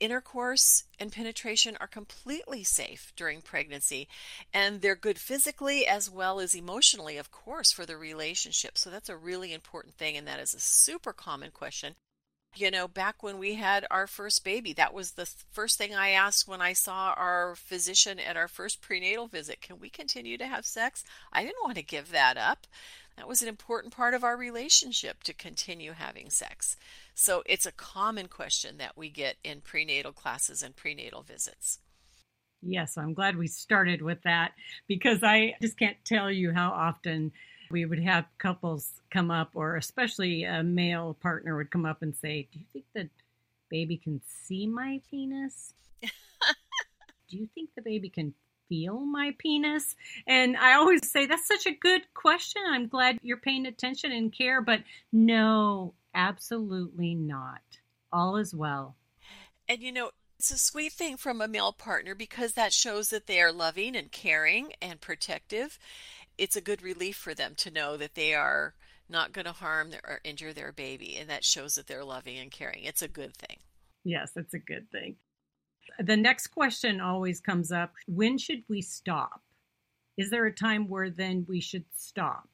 intercourse 0.01 0.85
and 0.99 1.13
penetration 1.13 1.77
are 1.79 1.87
completely 1.87 2.65
safe 2.65 3.13
during 3.17 3.43
pregnancy. 3.43 4.09
And 4.53 4.81
they're 4.81 4.97
good 4.97 5.19
physically 5.19 5.87
as 5.87 6.11
well 6.11 6.41
as 6.41 6.55
emotionally 6.55 7.19
of 7.19 7.31
course 7.31 7.71
for 7.71 7.87
the 7.87 7.97
relationship. 7.97 8.79
So 8.79 8.91
that's 8.91 9.11
a 9.11 9.17
really 9.17 9.53
important 9.53 9.95
thing 9.95 10.17
and 10.17 10.27
that 10.27 10.41
is 10.41 10.55
a 10.55 10.61
super 10.61 11.13
common 11.13 11.51
question 11.51 11.95
you 12.57 12.71
know, 12.71 12.89
back 12.89 13.23
when 13.23 13.39
we 13.39 13.55
had 13.55 13.87
our 13.91 14.07
first 14.07 14.45
baby, 14.45 14.73
that 14.73 14.93
was 14.93 15.13
the 15.13 15.27
first 15.51 15.79
thing 15.79 15.95
I 15.95 16.11
asked 16.11 16.49
when 16.49 16.61
I 16.61 16.73
saw 16.73 17.15
our 17.17 17.55
physician 17.55 18.19
at 18.19 18.37
our 18.37 18.49
first 18.49 18.81
prenatal 18.81 19.29
visit. 19.29 19.61
Can 19.61 19.79
we 19.79 19.89
continue 19.89 20.37
to 20.39 20.47
have 20.47 20.67
sex? 20.67 21.05
I 21.33 21.43
didn't 21.43 21.63
want 21.63 21.77
to 21.77 21.83
give 21.83 22.11
that 22.11 22.37
up. 22.37 22.67
That 23.17 23.29
was 23.29 23.43
an 23.43 23.49
important 23.49 23.95
part 23.95 24.15
of 24.15 24.25
our 24.25 24.37
relationship 24.37 25.23
to 25.25 25.35
continue 25.35 25.93
having 25.93 26.31
sex. 26.31 26.77
So 27.15 27.43
it's 27.47 27.67
a 27.67 27.73
common 27.73 28.29
question 28.29 28.79
that 28.79 28.97
we 28.97 29.11
get 29.11 29.37
in 29.45 29.61
prenatal 29.61 30.13
classes 30.13 30.63
and 30.63 30.75
prenatal 30.75 31.23
visits. 31.23 31.79
Yes, 32.63 32.99
I'm 32.99 33.15
glad 33.15 33.37
we 33.37 33.47
started 33.47 34.03
with 34.03 34.23
that 34.25 34.53
because 34.89 35.23
I 35.23 35.55
just 35.63 35.79
can't 35.79 35.97
tell 36.05 36.31
you 36.31 36.53
how 36.53 36.71
often 36.71 37.33
we 37.71 37.85
would 37.85 38.03
have 38.03 38.27
couples 38.39 39.01
come 39.11 39.31
up, 39.31 39.51
or 39.55 39.77
especially 39.77 40.45
a 40.45 40.63
male 40.63 41.17
partner 41.21 41.57
would 41.57 41.71
come 41.71 41.87
up 41.87 42.03
and 42.03 42.15
say, 42.17 42.49
Do 42.53 42.59
you 42.59 42.65
think 42.73 42.85
the 42.95 43.09
baby 43.71 43.97
can 43.97 44.21
see 44.27 44.67
my 44.67 45.01
penis? 45.11 45.75
Do 46.03 47.37
you 47.37 47.49
think 47.55 47.71
the 47.75 47.83
baby 47.83 48.09
can 48.09 48.35
feel 48.69 49.01
my 49.01 49.35
penis? 49.39 49.95
And 50.27 50.57
I 50.57 50.75
always 50.75 51.09
say, 51.09 51.27
That's 51.27 51.47
such 51.47 51.67
a 51.67 51.73
good 51.73 52.03
question. 52.15 52.63
I'm 52.67 52.89
glad 52.89 53.19
you're 53.23 53.37
paying 53.37 53.67
attention 53.67 54.13
and 54.13 54.33
care, 54.33 54.61
but 54.61 54.81
no, 55.13 55.95
absolutely 56.15 57.15
not. 57.15 57.63
All 58.13 58.37
is 58.37 58.55
well. 58.55 58.97
And 59.69 59.81
you 59.81 59.93
know, 59.93 60.11
it's 60.41 60.51
a 60.51 60.59
sweet 60.59 60.93
thing 60.93 61.19
from 61.19 61.43
a 61.43 61.47
male 61.47 61.71
partner 61.73 62.15
because 62.15 62.55
that 62.55 62.73
shows 62.73 63.11
that 63.11 63.27
they 63.27 63.43
are 63.43 63.53
loving 63.53 63.95
and 63.95 64.11
caring 64.11 64.73
and 64.81 64.99
protective 64.99 65.79
it's 66.41 66.57
a 66.57 66.61
good 66.63 66.83
relief 66.83 67.17
for 67.17 67.35
them 67.35 67.55
to 67.55 67.71
know 67.71 67.97
that 67.99 68.15
they 68.15 68.35
are 68.35 68.75
not 69.09 69.33
going 69.33 69.45
to 69.45 69.53
harm 69.53 69.93
or 70.05 70.21
injure 70.25 70.53
their 70.53 70.73
baby 70.73 71.17
and 71.17 71.29
that 71.29 71.45
shows 71.45 71.75
that 71.75 71.87
they're 71.87 72.05
loving 72.05 72.39
and 72.39 72.51
caring. 72.51 72.85
It's 72.85 73.03
a 73.03 73.09
good 73.09 73.37
thing. 73.37 73.59
Yes 74.05 74.33
it's 74.37 74.55
a 74.55 74.59
good 74.59 74.91
thing. 74.91 75.17
The 75.99 76.17
next 76.17 76.49
question 76.49 77.01
always 77.01 77.41
comes 77.41 77.71
up 77.71 77.93
when 78.07 78.39
should 78.39 78.63
we 78.69 78.81
stop? 78.81 79.43
Is 80.17 80.31
there 80.31 80.47
a 80.47 80.55
time 80.55 80.89
where 80.89 81.11
then 81.11 81.45
we 81.49 81.61
should 81.61 81.85
stop? 81.97 82.49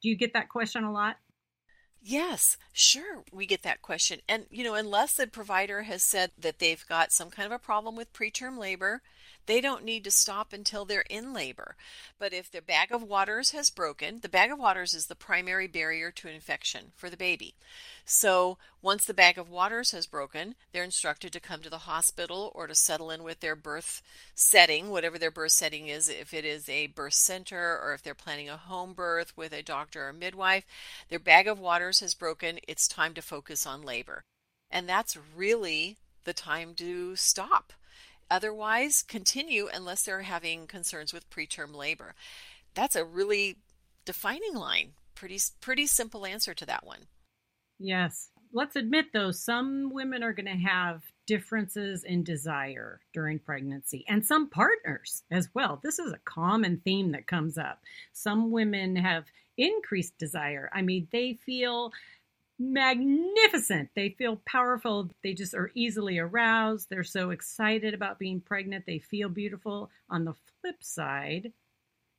Do 0.00 0.08
you 0.08 0.16
get 0.16 0.32
that 0.32 0.48
question 0.48 0.84
a 0.84 0.92
lot? 0.92 1.16
Yes, 2.00 2.56
sure. 2.72 3.24
We 3.32 3.44
get 3.44 3.62
that 3.62 3.82
question. 3.82 4.20
And, 4.28 4.46
you 4.50 4.62
know, 4.62 4.74
unless 4.74 5.14
the 5.14 5.26
provider 5.26 5.82
has 5.82 6.02
said 6.02 6.30
that 6.38 6.60
they've 6.60 6.84
got 6.88 7.12
some 7.12 7.28
kind 7.28 7.46
of 7.46 7.52
a 7.52 7.58
problem 7.58 7.96
with 7.96 8.12
preterm 8.12 8.56
labor, 8.56 9.02
they 9.48 9.62
don't 9.62 9.82
need 9.82 10.04
to 10.04 10.10
stop 10.10 10.52
until 10.52 10.84
they're 10.84 11.04
in 11.08 11.32
labor. 11.32 11.74
But 12.18 12.34
if 12.34 12.50
the 12.50 12.60
bag 12.60 12.92
of 12.92 13.02
waters 13.02 13.52
has 13.52 13.70
broken, 13.70 14.20
the 14.20 14.28
bag 14.28 14.52
of 14.52 14.58
waters 14.58 14.92
is 14.92 15.06
the 15.06 15.14
primary 15.14 15.66
barrier 15.66 16.10
to 16.12 16.28
infection 16.28 16.92
for 16.94 17.08
the 17.08 17.16
baby. 17.16 17.54
So 18.04 18.58
once 18.82 19.06
the 19.06 19.14
bag 19.14 19.38
of 19.38 19.48
waters 19.48 19.92
has 19.92 20.06
broken, 20.06 20.54
they're 20.72 20.84
instructed 20.84 21.32
to 21.32 21.40
come 21.40 21.62
to 21.62 21.70
the 21.70 21.78
hospital 21.78 22.52
or 22.54 22.66
to 22.66 22.74
settle 22.74 23.10
in 23.10 23.22
with 23.22 23.40
their 23.40 23.56
birth 23.56 24.02
setting, 24.34 24.90
whatever 24.90 25.18
their 25.18 25.30
birth 25.30 25.52
setting 25.52 25.88
is, 25.88 26.10
if 26.10 26.34
it 26.34 26.44
is 26.44 26.68
a 26.68 26.88
birth 26.88 27.14
center 27.14 27.80
or 27.82 27.94
if 27.94 28.02
they're 28.02 28.14
planning 28.14 28.50
a 28.50 28.58
home 28.58 28.92
birth 28.92 29.34
with 29.34 29.54
a 29.54 29.62
doctor 29.62 30.08
or 30.08 30.12
midwife. 30.12 30.66
Their 31.08 31.18
bag 31.18 31.48
of 31.48 31.58
waters 31.58 32.00
has 32.00 32.12
broken, 32.12 32.58
it's 32.68 32.86
time 32.86 33.14
to 33.14 33.22
focus 33.22 33.66
on 33.66 33.80
labor. 33.80 34.24
And 34.70 34.86
that's 34.86 35.16
really 35.34 35.96
the 36.24 36.34
time 36.34 36.74
to 36.74 37.16
stop. 37.16 37.72
Otherwise, 38.30 39.02
continue 39.02 39.68
unless 39.72 40.04
they're 40.04 40.22
having 40.22 40.66
concerns 40.66 41.12
with 41.12 41.30
preterm 41.30 41.74
labor. 41.74 42.14
That's 42.74 42.96
a 42.96 43.04
really 43.04 43.56
defining 44.04 44.54
line. 44.54 44.92
Pretty 45.14 45.38
pretty 45.60 45.86
simple 45.86 46.26
answer 46.26 46.54
to 46.54 46.66
that 46.66 46.86
one. 46.86 47.06
Yes. 47.78 48.30
Let's 48.52 48.76
admit 48.76 49.06
though, 49.12 49.30
some 49.30 49.90
women 49.92 50.22
are 50.22 50.32
going 50.32 50.46
to 50.46 50.68
have 50.68 51.02
differences 51.26 52.04
in 52.04 52.24
desire 52.24 53.00
during 53.12 53.38
pregnancy 53.38 54.04
and 54.08 54.24
some 54.24 54.48
partners 54.48 55.22
as 55.30 55.50
well. 55.54 55.78
This 55.82 55.98
is 55.98 56.12
a 56.12 56.20
common 56.24 56.80
theme 56.84 57.12
that 57.12 57.26
comes 57.26 57.58
up. 57.58 57.82
Some 58.12 58.50
women 58.50 58.96
have 58.96 59.26
increased 59.58 60.16
desire. 60.16 60.70
I 60.72 60.80
mean, 60.80 61.08
they 61.12 61.34
feel 61.34 61.92
magnificent. 62.58 63.90
They 63.94 64.10
feel 64.10 64.40
powerful. 64.46 65.10
They 65.22 65.34
just 65.34 65.54
are 65.54 65.70
easily 65.74 66.18
aroused. 66.18 66.88
They're 66.90 67.04
so 67.04 67.30
excited 67.30 67.94
about 67.94 68.18
being 68.18 68.40
pregnant. 68.40 68.84
They 68.86 68.98
feel 68.98 69.28
beautiful. 69.28 69.90
On 70.10 70.24
the 70.24 70.34
flip 70.60 70.82
side, 70.82 71.52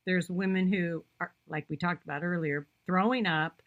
there's 0.06 0.30
women 0.30 0.72
who 0.72 1.04
are, 1.20 1.32
like 1.48 1.66
we 1.68 1.76
talked 1.76 2.04
about 2.04 2.24
earlier, 2.24 2.66
throwing 2.86 3.26
up, 3.26 3.62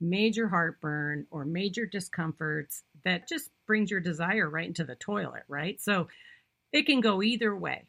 major 0.00 0.48
heartburn, 0.48 1.26
or 1.30 1.44
major 1.44 1.86
discomforts 1.86 2.82
that 3.04 3.28
just 3.28 3.50
brings 3.66 3.90
your 3.90 4.00
desire 4.00 4.48
right 4.48 4.68
into 4.68 4.84
the 4.84 4.94
toilet, 4.94 5.42
right? 5.48 5.80
So 5.80 6.08
it 6.72 6.86
can 6.86 7.00
go 7.00 7.22
either 7.22 7.54
way 7.54 7.84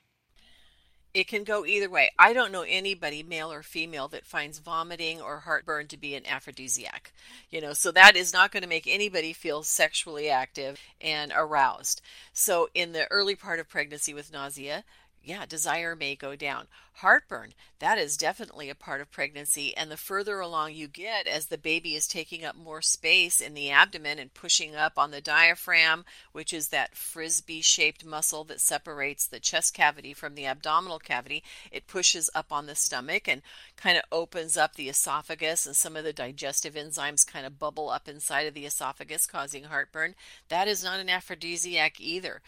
it 1.16 1.30
can 1.30 1.46
go 1.46 1.66
either 1.66 1.90
way. 1.90 2.12
I 2.20 2.34
don't 2.34 2.52
know 2.52 2.66
anybody, 2.68 3.24
male 3.24 3.50
or 3.50 3.64
female, 3.64 4.10
that 4.10 4.26
finds 4.26 4.60
vomiting 4.60 5.22
or 5.22 5.40
heartburn 5.40 5.88
to 5.88 5.98
be 5.98 6.14
an 6.14 6.26
aphrodisiac. 6.26 7.14
You 7.50 7.62
know, 7.62 7.72
so 7.72 7.90
that 7.94 8.18
is 8.18 8.34
not 8.34 8.52
going 8.52 8.64
to 8.64 8.70
make 8.70 8.86
anybody 8.86 9.32
feel 9.32 9.64
sexually 9.64 10.30
active 10.30 10.78
and 11.00 11.32
aroused. 11.34 12.02
So, 12.34 12.68
in 12.74 12.92
the 12.92 13.10
early 13.10 13.34
part 13.34 13.62
of 13.62 13.70
pregnancy 13.70 14.14
with 14.14 14.34
nausea, 14.34 14.84
yeah, 15.26 15.46
desire 15.46 15.96
may 15.96 16.16
go 16.16 16.36
down. 16.36 16.68
Heartburn, 17.00 17.54
that 17.80 17.98
is 17.98 18.16
definitely 18.16 18.70
a 18.70 18.76
part 18.76 19.02
of 19.02 19.12
pregnancy. 19.12 19.76
And 19.76 19.92
the 19.92 19.98
further 19.98 20.40
along 20.40 20.76
you 20.76 20.88
get, 20.88 21.28
as 21.28 21.48
the 21.48 21.58
baby 21.58 21.94
is 21.94 22.08
taking 22.08 22.46
up 22.46 22.56
more 22.56 22.82
space 22.82 23.42
in 23.42 23.54
the 23.54 23.70
abdomen 23.70 24.18
and 24.18 24.34
pushing 24.34 24.76
up 24.76 24.98
on 24.98 25.12
the 25.12 25.20
diaphragm, 25.20 26.06
which 26.32 26.54
is 26.54 26.70
that 26.70 26.96
frisbee 26.96 27.62
shaped 27.62 28.06
muscle 28.06 28.46
that 28.46 28.62
separates 28.62 29.28
the 29.28 29.42
chest 29.42 29.74
cavity 29.74 30.14
from 30.14 30.36
the 30.36 30.46
abdominal 30.46 31.00
cavity, 31.00 31.44
it 31.70 31.88
pushes 31.88 32.30
up 32.34 32.54
on 32.54 32.66
the 32.66 32.76
stomach 32.76 33.28
and 33.28 33.42
kind 33.76 33.98
of 33.98 34.04
opens 34.10 34.56
up 34.56 34.76
the 34.76 34.88
esophagus, 34.88 35.66
and 35.66 35.76
some 35.76 35.98
of 35.98 36.06
the 36.06 36.14
digestive 36.14 36.76
enzymes 36.76 37.28
kind 37.28 37.46
of 37.46 37.60
bubble 37.60 37.90
up 37.90 38.08
inside 38.08 38.48
of 38.48 38.54
the 38.54 38.66
esophagus, 38.66 39.26
causing 39.26 39.66
heartburn. 39.66 40.16
That 40.48 40.70
is 40.70 40.82
not 40.82 41.02
an 41.02 41.10
aphrodisiac 41.10 42.00
either. 42.00 42.42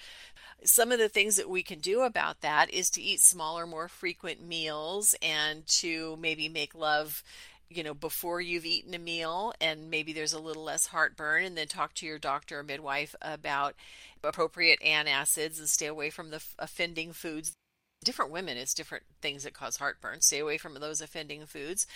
Some 0.63 0.91
of 0.91 0.99
the 0.99 1.09
things 1.09 1.35
that 1.35 1.49
we 1.49 1.63
can 1.63 1.79
do 1.79 2.01
about 2.01 2.41
that 2.41 2.71
is 2.71 2.89
to 2.91 3.01
eat 3.01 3.21
smaller, 3.21 3.67
more 3.67 3.87
frequent 3.87 4.41
meals 4.41 5.15
and 5.21 5.65
to 5.67 6.17
maybe 6.19 6.49
make 6.49 6.73
love 6.73 7.23
you 7.69 7.83
know 7.83 7.93
before 7.93 8.39
you've 8.41 8.65
eaten 8.65 8.93
a 8.93 8.99
meal 8.99 9.53
and 9.59 9.89
maybe 9.89 10.13
there's 10.13 10.33
a 10.33 10.39
little 10.39 10.63
less 10.63 10.87
heartburn 10.87 11.43
and 11.43 11.57
then 11.57 11.67
talk 11.67 11.93
to 11.95 12.05
your 12.05 12.19
doctor 12.19 12.59
or 12.59 12.63
midwife 12.63 13.15
about 13.21 13.75
appropriate 14.23 14.79
antacids 14.85 15.59
and 15.59 15.69
stay 15.69 15.85
away 15.85 16.09
from 16.09 16.31
the 16.31 16.43
offending 16.59 17.13
foods. 17.13 17.55
Different 18.03 18.31
women 18.31 18.57
it's 18.57 18.73
different 18.73 19.03
things 19.21 19.43
that 19.43 19.53
cause 19.53 19.77
heartburn. 19.77 20.21
Stay 20.21 20.39
away 20.39 20.57
from 20.57 20.75
those 20.75 21.01
offending 21.01 21.45
foods. 21.45 21.87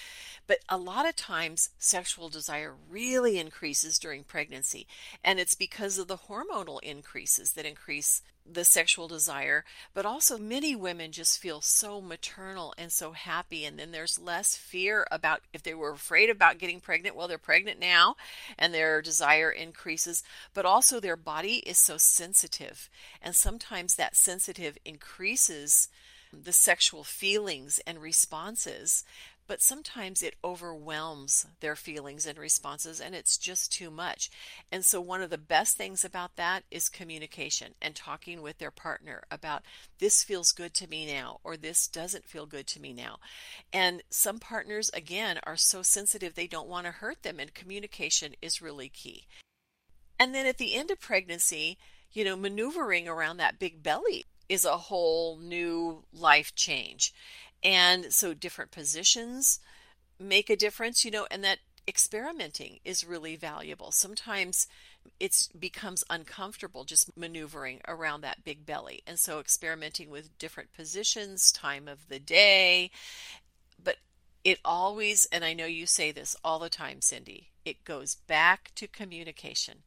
But 0.48 0.60
a 0.68 0.78
lot 0.78 1.08
of 1.08 1.16
times 1.16 1.70
sexual 1.78 2.28
desire 2.30 2.74
really 2.90 3.38
increases 3.40 4.00
during 4.00 4.24
pregnancy 4.24 4.88
and 5.24 5.40
it's 5.40 5.56
because 5.56 5.98
of 5.98 6.08
the 6.08 6.18
hormonal 6.18 6.82
increases 6.82 7.54
that 7.54 7.66
increase 7.66 8.24
the 8.50 8.66
sexual 8.66 9.08
desire, 9.08 9.64
but 9.94 10.06
also 10.06 10.38
many 10.38 10.76
women 10.76 11.12
just 11.12 11.40
feel 11.40 11.62
so 11.62 12.02
maternal 12.02 12.74
and 12.78 12.92
so 12.92 13.12
happy. 13.12 13.66
And 13.66 13.80
then 13.80 13.92
there's 13.92 14.20
less 14.20 14.56
fear 14.56 15.08
about 15.12 15.42
if 15.54 15.64
they 15.64 15.74
were 15.74 15.92
afraid 15.92 16.30
about 16.30 16.58
getting 16.58 16.80
pregnant, 16.80 17.16
well, 17.16 17.28
they're 17.28 17.38
pregnant 17.38 17.80
now 17.80 18.16
and 18.58 18.74
their 18.74 19.02
desire 19.02 19.52
increases, 19.52 20.24
but 20.54 20.66
also 20.66 21.00
their 21.00 21.18
body 21.18 21.58
is 21.58 21.78
so 21.78 21.98
sensitive. 21.98 22.90
And 23.22 23.36
sometimes 23.36 23.96
that 23.96 24.16
sensitive 24.16 24.78
increases 24.86 25.90
the 26.34 26.54
sexual 26.54 27.04
feelings 27.04 27.80
and 27.86 28.02
responses 28.02 29.04
but 29.48 29.62
sometimes 29.62 30.24
it 30.24 30.36
overwhelms 30.44 31.46
their 31.60 31.76
feelings 31.76 32.26
and 32.26 32.38
responses 32.38 33.02
and 33.02 33.14
it's 33.14 33.38
just 33.38 33.72
too 33.72 33.92
much. 33.92 34.30
And 34.72 34.86
so, 34.86 35.02
one 35.02 35.22
of 35.22 35.30
the 35.30 35.38
best 35.38 35.78
things 35.78 36.06
about 36.06 36.36
that 36.36 36.64
is 36.72 36.90
communication 36.90 37.74
and 37.82 37.96
talking 37.96 38.42
with 38.42 38.58
their 38.58 38.72
partner 38.72 39.24
about 39.30 39.64
this 40.00 40.24
feels 40.24 40.52
good 40.52 40.74
to 40.76 40.90
me 40.90 41.06
now 41.06 41.40
or 41.44 41.58
this 41.58 41.88
doesn't 41.88 42.26
feel 42.26 42.46
good 42.46 42.68
to 42.68 42.82
me 42.82 42.94
now. 42.94 43.20
And 43.74 44.04
some 44.10 44.40
partners, 44.40 44.90
again, 44.94 45.40
are 45.44 45.58
so 45.58 45.82
sensitive 45.82 46.36
they 46.36 46.48
don't 46.48 46.70
want 46.70 46.86
to 46.86 46.92
hurt 46.92 47.24
them, 47.24 47.40
and 47.40 47.54
communication 47.54 48.36
is 48.42 48.62
really 48.62 48.90
key. 48.90 49.28
And 50.20 50.36
then 50.36 50.46
at 50.46 50.58
the 50.58 50.76
end 50.76 50.92
of 50.92 51.00
pregnancy, 51.00 51.78
you 52.12 52.24
know, 52.24 52.36
maneuvering 52.36 53.08
around 53.08 53.38
that 53.38 53.60
big 53.60 53.82
belly 53.82 54.26
is 54.50 54.66
a 54.66 54.78
whole 54.78 55.38
new 55.38 56.04
life 56.14 56.54
change. 56.56 57.14
And 57.64 58.12
so 58.12 58.34
different 58.34 58.72
positions 58.72 59.60
make 60.20 60.50
a 60.50 60.56
difference, 60.56 61.04
you 61.04 61.12
know, 61.12 61.28
and 61.30 61.44
that 61.44 61.60
experimenting 61.88 62.80
is 62.86 63.06
really 63.06 63.36
valuable. 63.36 63.92
Sometimes 63.92 64.68
it 65.20 65.50
becomes 65.58 66.04
uncomfortable 66.10 66.84
just 66.84 67.18
maneuvering 67.18 67.82
around 67.88 68.22
that 68.22 68.44
big 68.44 68.66
belly. 68.66 69.02
And 69.08 69.20
so 69.20 69.40
experimenting 69.40 70.10
with 70.10 70.38
different 70.38 70.74
positions, 70.74 71.52
time 71.52 71.88
of 71.88 72.08
the 72.08 72.20
day, 72.20 72.92
but 73.84 73.98
it 74.44 74.60
always, 74.64 75.28
and 75.32 75.44
I 75.44 75.54
know 75.54 75.66
you 75.66 75.86
say 75.86 76.12
this 76.12 76.36
all 76.44 76.60
the 76.60 76.70
time, 76.70 77.02
Cindy, 77.02 77.50
it 77.66 77.84
goes 77.84 78.16
back 78.16 78.72
to 78.76 78.88
communication 78.88 79.80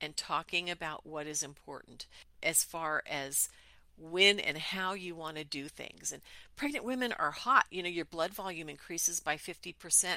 and 0.00 0.16
talking 0.16 0.70
about 0.70 1.06
what 1.06 1.26
is 1.26 1.42
important 1.42 2.06
as 2.42 2.64
far 2.64 3.02
as 3.08 3.48
when 4.00 4.40
and 4.40 4.56
how 4.56 4.94
you 4.94 5.14
want 5.14 5.36
to 5.36 5.44
do 5.44 5.68
things. 5.68 6.12
And 6.12 6.22
pregnant 6.56 6.84
women 6.84 7.12
are 7.12 7.30
hot. 7.30 7.66
You 7.70 7.82
know, 7.82 7.88
your 7.88 8.04
blood 8.04 8.32
volume 8.32 8.68
increases 8.68 9.20
by 9.20 9.36
50% 9.36 10.16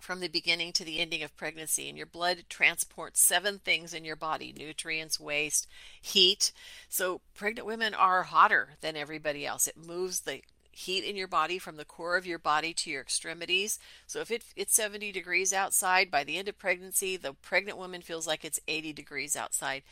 from 0.00 0.20
the 0.20 0.28
beginning 0.28 0.72
to 0.72 0.84
the 0.84 0.98
ending 0.98 1.22
of 1.22 1.36
pregnancy, 1.36 1.88
and 1.88 1.96
your 1.96 2.06
blood 2.06 2.44
transports 2.48 3.20
seven 3.20 3.58
things 3.58 3.92
in 3.92 4.04
your 4.04 4.16
body 4.16 4.52
nutrients, 4.56 5.20
waste, 5.20 5.66
heat. 6.00 6.52
So, 6.88 7.20
pregnant 7.34 7.66
women 7.66 7.94
are 7.94 8.22
hotter 8.24 8.70
than 8.80 8.96
everybody 8.96 9.46
else. 9.46 9.66
It 9.66 9.76
moves 9.76 10.20
the 10.20 10.40
heat 10.72 11.04
in 11.04 11.16
your 11.16 11.28
body 11.28 11.58
from 11.58 11.76
the 11.76 11.84
core 11.84 12.16
of 12.16 12.26
your 12.26 12.38
body 12.38 12.72
to 12.72 12.90
your 12.90 13.02
extremities. 13.02 13.78
So, 14.06 14.20
if 14.20 14.30
it, 14.30 14.42
it's 14.56 14.74
70 14.74 15.12
degrees 15.12 15.52
outside, 15.52 16.10
by 16.10 16.24
the 16.24 16.38
end 16.38 16.48
of 16.48 16.58
pregnancy, 16.58 17.16
the 17.16 17.34
pregnant 17.34 17.76
woman 17.76 18.00
feels 18.00 18.26
like 18.26 18.44
it's 18.44 18.60
80 18.66 18.94
degrees 18.94 19.36
outside. 19.36 19.82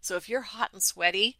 So, 0.00 0.16
if 0.16 0.28
you're 0.28 0.42
hot 0.42 0.70
and 0.74 0.82
sweaty, 0.82 1.38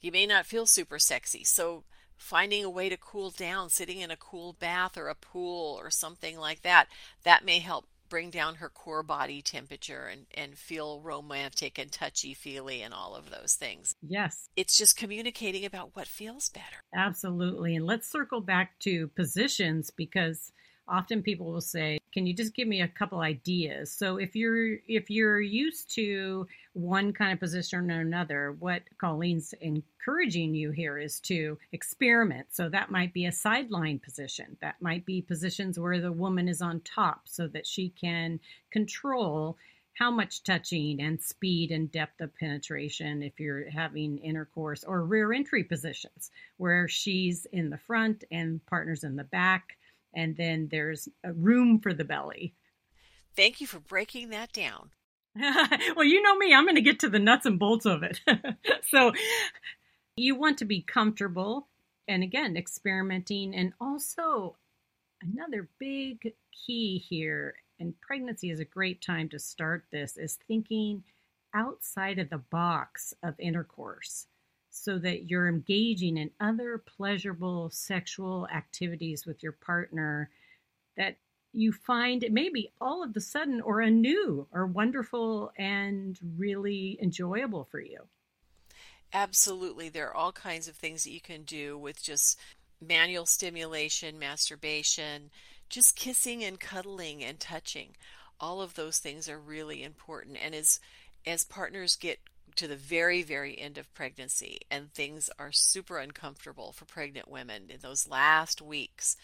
you 0.00 0.12
may 0.12 0.26
not 0.26 0.46
feel 0.46 0.66
super 0.66 0.98
sexy. 0.98 1.44
So, 1.44 1.84
finding 2.16 2.64
a 2.64 2.70
way 2.70 2.88
to 2.88 2.96
cool 2.96 3.30
down, 3.30 3.70
sitting 3.70 4.00
in 4.00 4.10
a 4.10 4.16
cool 4.16 4.52
bath 4.52 4.96
or 4.98 5.08
a 5.08 5.14
pool 5.14 5.78
or 5.80 5.90
something 5.90 6.38
like 6.38 6.62
that, 6.62 6.88
that 7.24 7.44
may 7.44 7.60
help 7.60 7.86
bring 8.10 8.28
down 8.28 8.56
her 8.56 8.68
core 8.68 9.02
body 9.02 9.40
temperature 9.40 10.06
and, 10.06 10.26
and 10.34 10.58
feel 10.58 11.00
romantic 11.00 11.78
and 11.78 11.90
touchy 11.90 12.34
feely 12.34 12.82
and 12.82 12.92
all 12.92 13.14
of 13.14 13.30
those 13.30 13.54
things. 13.54 13.94
Yes. 14.06 14.48
It's 14.56 14.76
just 14.76 14.96
communicating 14.96 15.64
about 15.64 15.94
what 15.94 16.08
feels 16.08 16.50
better. 16.50 16.82
Absolutely. 16.94 17.76
And 17.76 17.86
let's 17.86 18.10
circle 18.10 18.40
back 18.40 18.78
to 18.80 19.08
positions 19.08 19.90
because 19.96 20.52
often 20.90 21.22
people 21.22 21.50
will 21.50 21.60
say 21.60 22.00
can 22.12 22.26
you 22.26 22.34
just 22.34 22.54
give 22.54 22.66
me 22.66 22.80
a 22.80 22.88
couple 22.88 23.20
ideas? 23.20 23.92
So 23.92 24.16
if 24.16 24.34
you're 24.34 24.78
if 24.88 25.10
you're 25.10 25.40
used 25.40 25.94
to 25.94 26.46
one 26.72 27.12
kind 27.12 27.32
of 27.32 27.38
position 27.38 27.90
or 27.90 28.00
another 28.00 28.56
what 28.58 28.82
colleen's 28.98 29.54
encouraging 29.60 30.54
you 30.54 30.72
here 30.72 30.98
is 30.98 31.20
to 31.20 31.56
experiment. 31.72 32.48
So 32.50 32.68
that 32.68 32.90
might 32.90 33.12
be 33.14 33.26
a 33.26 33.32
sideline 33.32 34.00
position. 34.00 34.56
That 34.60 34.76
might 34.80 35.06
be 35.06 35.22
positions 35.22 35.78
where 35.78 36.00
the 36.00 36.12
woman 36.12 36.48
is 36.48 36.60
on 36.60 36.80
top 36.80 37.22
so 37.26 37.46
that 37.48 37.66
she 37.66 37.90
can 37.90 38.40
control 38.72 39.56
how 39.94 40.10
much 40.10 40.42
touching 40.44 41.00
and 41.00 41.20
speed 41.20 41.70
and 41.70 41.92
depth 41.92 42.20
of 42.20 42.34
penetration 42.36 43.22
if 43.22 43.38
you're 43.38 43.68
having 43.68 44.18
intercourse 44.18 44.82
or 44.82 45.04
rear 45.04 45.32
entry 45.32 45.62
positions 45.62 46.30
where 46.56 46.88
she's 46.88 47.46
in 47.52 47.68
the 47.68 47.76
front 47.76 48.24
and 48.30 48.64
partners 48.66 49.04
in 49.04 49.14
the 49.14 49.24
back 49.24 49.76
and 50.14 50.36
then 50.36 50.68
there's 50.70 51.08
a 51.24 51.32
room 51.32 51.80
for 51.80 51.92
the 51.92 52.04
belly. 52.04 52.54
Thank 53.36 53.60
you 53.60 53.66
for 53.66 53.80
breaking 53.80 54.30
that 54.30 54.52
down. 54.52 54.90
well, 55.36 56.04
you 56.04 56.22
know 56.22 56.36
me, 56.36 56.54
I'm 56.54 56.64
going 56.64 56.74
to 56.74 56.80
get 56.80 57.00
to 57.00 57.08
the 57.08 57.18
nuts 57.18 57.46
and 57.46 57.58
bolts 57.58 57.86
of 57.86 58.02
it. 58.02 58.20
so, 58.90 59.12
you 60.16 60.34
want 60.34 60.58
to 60.58 60.64
be 60.64 60.82
comfortable 60.82 61.68
and 62.08 62.22
again, 62.22 62.56
experimenting. 62.56 63.54
And 63.54 63.72
also, 63.80 64.56
another 65.22 65.68
big 65.78 66.34
key 66.66 66.98
here, 66.98 67.54
and 67.78 67.98
pregnancy 68.00 68.50
is 68.50 68.58
a 68.58 68.64
great 68.64 69.00
time 69.00 69.28
to 69.28 69.38
start 69.38 69.84
this, 69.92 70.16
is 70.16 70.38
thinking 70.48 71.04
outside 71.54 72.18
of 72.18 72.30
the 72.30 72.38
box 72.38 73.14
of 73.22 73.34
intercourse 73.38 74.26
so 74.70 74.98
that 74.98 75.28
you're 75.28 75.48
engaging 75.48 76.16
in 76.16 76.30
other 76.40 76.78
pleasurable 76.78 77.70
sexual 77.70 78.46
activities 78.54 79.26
with 79.26 79.42
your 79.42 79.52
partner 79.52 80.30
that 80.96 81.16
you 81.52 81.72
find 81.72 82.24
maybe 82.30 82.72
all 82.80 83.02
of 83.02 83.16
a 83.16 83.20
sudden 83.20 83.60
or 83.60 83.80
anew 83.80 84.46
or 84.52 84.66
wonderful 84.66 85.52
and 85.58 86.18
really 86.36 86.98
enjoyable 87.02 87.66
for 87.70 87.80
you. 87.80 87.98
Absolutely. 89.12 89.88
There 89.88 90.08
are 90.08 90.16
all 90.16 90.32
kinds 90.32 90.68
of 90.68 90.76
things 90.76 91.02
that 91.02 91.10
you 91.10 91.20
can 91.20 91.42
do 91.42 91.76
with 91.76 92.00
just 92.00 92.38
manual 92.80 93.26
stimulation, 93.26 94.18
masturbation, 94.18 95.30
just 95.68 95.96
kissing 95.96 96.44
and 96.44 96.60
cuddling 96.60 97.24
and 97.24 97.40
touching. 97.40 97.96
All 98.38 98.62
of 98.62 98.74
those 98.74 98.98
things 98.98 99.28
are 99.28 99.38
really 99.38 99.82
important. 99.82 100.38
And 100.42 100.54
as 100.54 100.78
as 101.26 101.44
partners 101.44 101.96
get 101.96 102.18
to 102.56 102.66
the 102.66 102.76
very, 102.76 103.22
very 103.22 103.58
end 103.58 103.78
of 103.78 103.92
pregnancy, 103.94 104.60
and 104.70 104.92
things 104.92 105.30
are 105.38 105.52
super 105.52 105.98
uncomfortable 105.98 106.72
for 106.72 106.84
pregnant 106.84 107.28
women 107.28 107.64
in 107.68 107.80
those 107.80 108.08
last 108.08 108.60
weeks. 108.62 109.16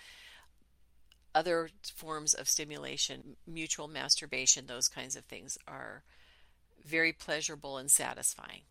Other 1.35 1.69
forms 1.95 2.35
of 2.35 2.49
stimulation, 2.49 3.37
mutual 3.47 3.89
masturbation, 3.89 4.67
those 4.67 4.89
kinds 4.89 5.17
of 5.17 5.25
things 5.25 5.59
are 5.69 6.03
very 6.85 7.13
pleasurable 7.13 7.79
and 7.79 7.91
satisfying. 7.91 8.63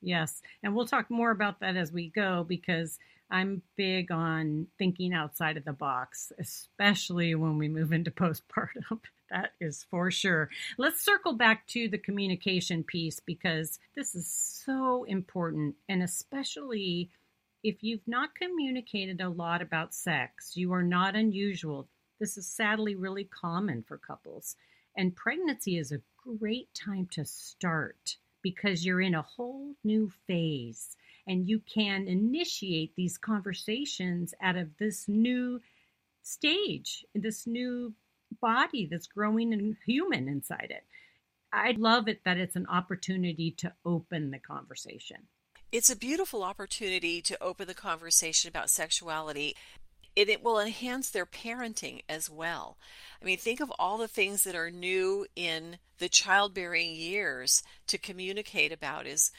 Yes, 0.00 0.42
and 0.62 0.74
we'll 0.74 0.86
talk 0.86 1.10
more 1.10 1.30
about 1.30 1.60
that 1.60 1.76
as 1.76 1.92
we 1.92 2.08
go 2.08 2.44
because 2.48 2.98
I'm 3.30 3.62
big 3.76 4.10
on 4.10 4.68
thinking 4.78 5.12
outside 5.12 5.56
of 5.56 5.64
the 5.64 5.72
box, 5.72 6.32
especially 6.38 7.34
when 7.34 7.58
we 7.58 7.68
move 7.68 7.92
into 7.92 8.10
postpartum. 8.10 9.00
That 9.30 9.52
is 9.60 9.84
for 9.90 10.10
sure. 10.10 10.48
Let's 10.78 11.04
circle 11.04 11.34
back 11.34 11.66
to 11.66 11.86
the 11.86 11.98
communication 11.98 12.82
piece 12.82 13.20
because 13.20 13.78
this 13.94 14.14
is 14.14 14.26
so 14.26 15.04
important. 15.04 15.74
And 15.86 16.02
especially 16.02 17.10
if 17.62 17.82
you've 17.82 18.06
not 18.08 18.34
communicated 18.34 19.20
a 19.20 19.28
lot 19.28 19.60
about 19.60 19.92
sex, 19.92 20.56
you 20.56 20.72
are 20.72 20.82
not 20.82 21.14
unusual. 21.14 21.88
This 22.18 22.38
is 22.38 22.46
sadly 22.46 22.94
really 22.94 23.24
common 23.24 23.84
for 23.86 23.98
couples. 23.98 24.56
And 24.96 25.14
pregnancy 25.14 25.76
is 25.76 25.92
a 25.92 26.00
great 26.16 26.72
time 26.72 27.06
to 27.12 27.26
start 27.26 28.16
because 28.40 28.86
you're 28.86 29.02
in 29.02 29.14
a 29.14 29.20
whole 29.20 29.74
new 29.84 30.10
phase 30.26 30.96
and 31.28 31.48
you 31.48 31.60
can 31.72 32.08
initiate 32.08 32.96
these 32.96 33.18
conversations 33.18 34.34
out 34.42 34.56
of 34.56 34.76
this 34.78 35.06
new 35.06 35.60
stage, 36.22 37.04
this 37.14 37.46
new 37.46 37.92
body 38.40 38.88
that's 38.90 39.06
growing 39.06 39.52
and 39.52 39.76
human 39.86 40.28
inside 40.28 40.68
it. 40.70 40.84
I 41.52 41.74
love 41.78 42.08
it 42.08 42.24
that 42.24 42.38
it's 42.38 42.56
an 42.56 42.66
opportunity 42.66 43.52
to 43.58 43.72
open 43.84 44.30
the 44.30 44.38
conversation. 44.38 45.28
It's 45.70 45.90
a 45.90 45.96
beautiful 45.96 46.42
opportunity 46.42 47.20
to 47.22 47.42
open 47.42 47.66
the 47.66 47.74
conversation 47.74 48.48
about 48.48 48.70
sexuality. 48.70 49.54
It, 50.16 50.28
it 50.28 50.42
will 50.42 50.58
enhance 50.58 51.10
their 51.10 51.26
parenting 51.26 52.02
as 52.08 52.30
well. 52.30 52.78
I 53.20 53.24
mean, 53.24 53.38
think 53.38 53.60
of 53.60 53.72
all 53.78 53.98
the 53.98 54.08
things 54.08 54.44
that 54.44 54.54
are 54.54 54.70
new 54.70 55.26
in 55.36 55.78
the 55.98 56.08
childbearing 56.08 56.94
years 56.94 57.62
to 57.86 57.98
communicate 57.98 58.72
about 58.72 59.06
is 59.06 59.30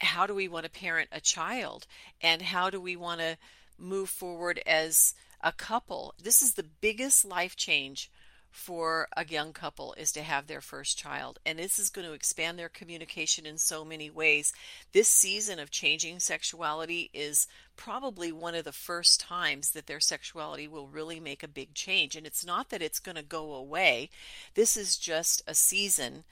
how 0.00 0.26
do 0.26 0.34
we 0.34 0.48
want 0.48 0.64
to 0.64 0.70
parent 0.70 1.08
a 1.12 1.20
child 1.20 1.86
and 2.20 2.42
how 2.42 2.70
do 2.70 2.80
we 2.80 2.96
want 2.96 3.20
to 3.20 3.36
move 3.78 4.08
forward 4.08 4.60
as 4.66 5.14
a 5.42 5.52
couple, 5.52 6.14
this 6.22 6.42
is 6.42 6.54
the 6.54 6.62
biggest 6.62 7.24
life 7.24 7.56
change 7.56 8.10
for 8.50 9.08
a 9.16 9.24
young 9.24 9.52
couple 9.52 9.94
is 9.94 10.10
to 10.12 10.22
have 10.22 10.46
their 10.46 10.60
first 10.60 10.98
child. 10.98 11.38
And 11.46 11.58
this 11.58 11.78
is 11.78 11.88
going 11.88 12.06
to 12.06 12.12
expand 12.12 12.58
their 12.58 12.68
communication 12.68 13.46
in 13.46 13.58
so 13.58 13.84
many 13.84 14.10
ways. 14.10 14.52
This 14.92 15.08
season 15.08 15.58
of 15.60 15.70
changing 15.70 16.18
sexuality 16.18 17.10
is 17.14 17.46
probably 17.76 18.32
one 18.32 18.56
of 18.56 18.64
the 18.64 18.72
first 18.72 19.20
times 19.20 19.70
that 19.70 19.86
their 19.86 20.00
sexuality 20.00 20.66
will 20.66 20.88
really 20.88 21.20
make 21.20 21.42
a 21.42 21.48
big 21.48 21.74
change. 21.74 22.16
And 22.16 22.26
it's 22.26 22.44
not 22.44 22.70
that 22.70 22.82
it's 22.82 22.98
going 22.98 23.16
to 23.16 23.22
go 23.22 23.54
away, 23.54 24.10
this 24.54 24.76
is 24.76 24.96
just 24.96 25.42
a 25.46 25.54
season 25.54 26.24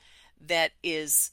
that 0.44 0.72
is 0.82 1.30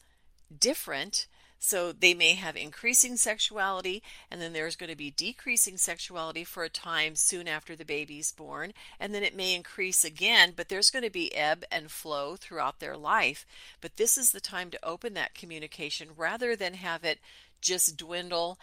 different 0.59 1.27
So 1.59 1.91
they 1.91 2.13
may 2.13 2.33
have 2.33 2.55
increasing 2.55 3.17
sexuality, 3.17 4.03
and 4.29 4.41
then 4.41 4.53
there's 4.53 4.75
going 4.75 4.89
to 4.89 4.95
be 4.95 5.11
decreasing 5.11 5.77
sexuality 5.77 6.43
for 6.43 6.63
a 6.63 6.69
time 6.69 7.15
soon 7.15 7.47
after 7.47 7.75
the 7.75 7.85
baby's 7.85 8.31
born, 8.31 8.73
and 8.99 9.13
then 9.13 9.23
it 9.23 9.35
may 9.35 9.55
increase 9.55 10.03
again, 10.03 10.53
but 10.55 10.69
there's 10.69 10.91
going 10.91 11.03
to 11.03 11.09
be 11.09 11.33
ebb 11.33 11.63
and 11.71 11.89
flow 11.89 12.35
throughout 12.35 12.79
their 12.79 12.97
life. 12.97 13.45
But 13.81 13.97
this 13.97 14.17
is 14.17 14.31
the 14.31 14.41
time 14.41 14.69
to 14.71 14.85
open 14.85 15.13
that 15.15 15.33
communication 15.33 16.09
rather 16.15 16.55
than 16.55 16.75
have 16.75 17.03
it 17.03 17.19
just 17.61 17.97
dwindle 17.97 18.59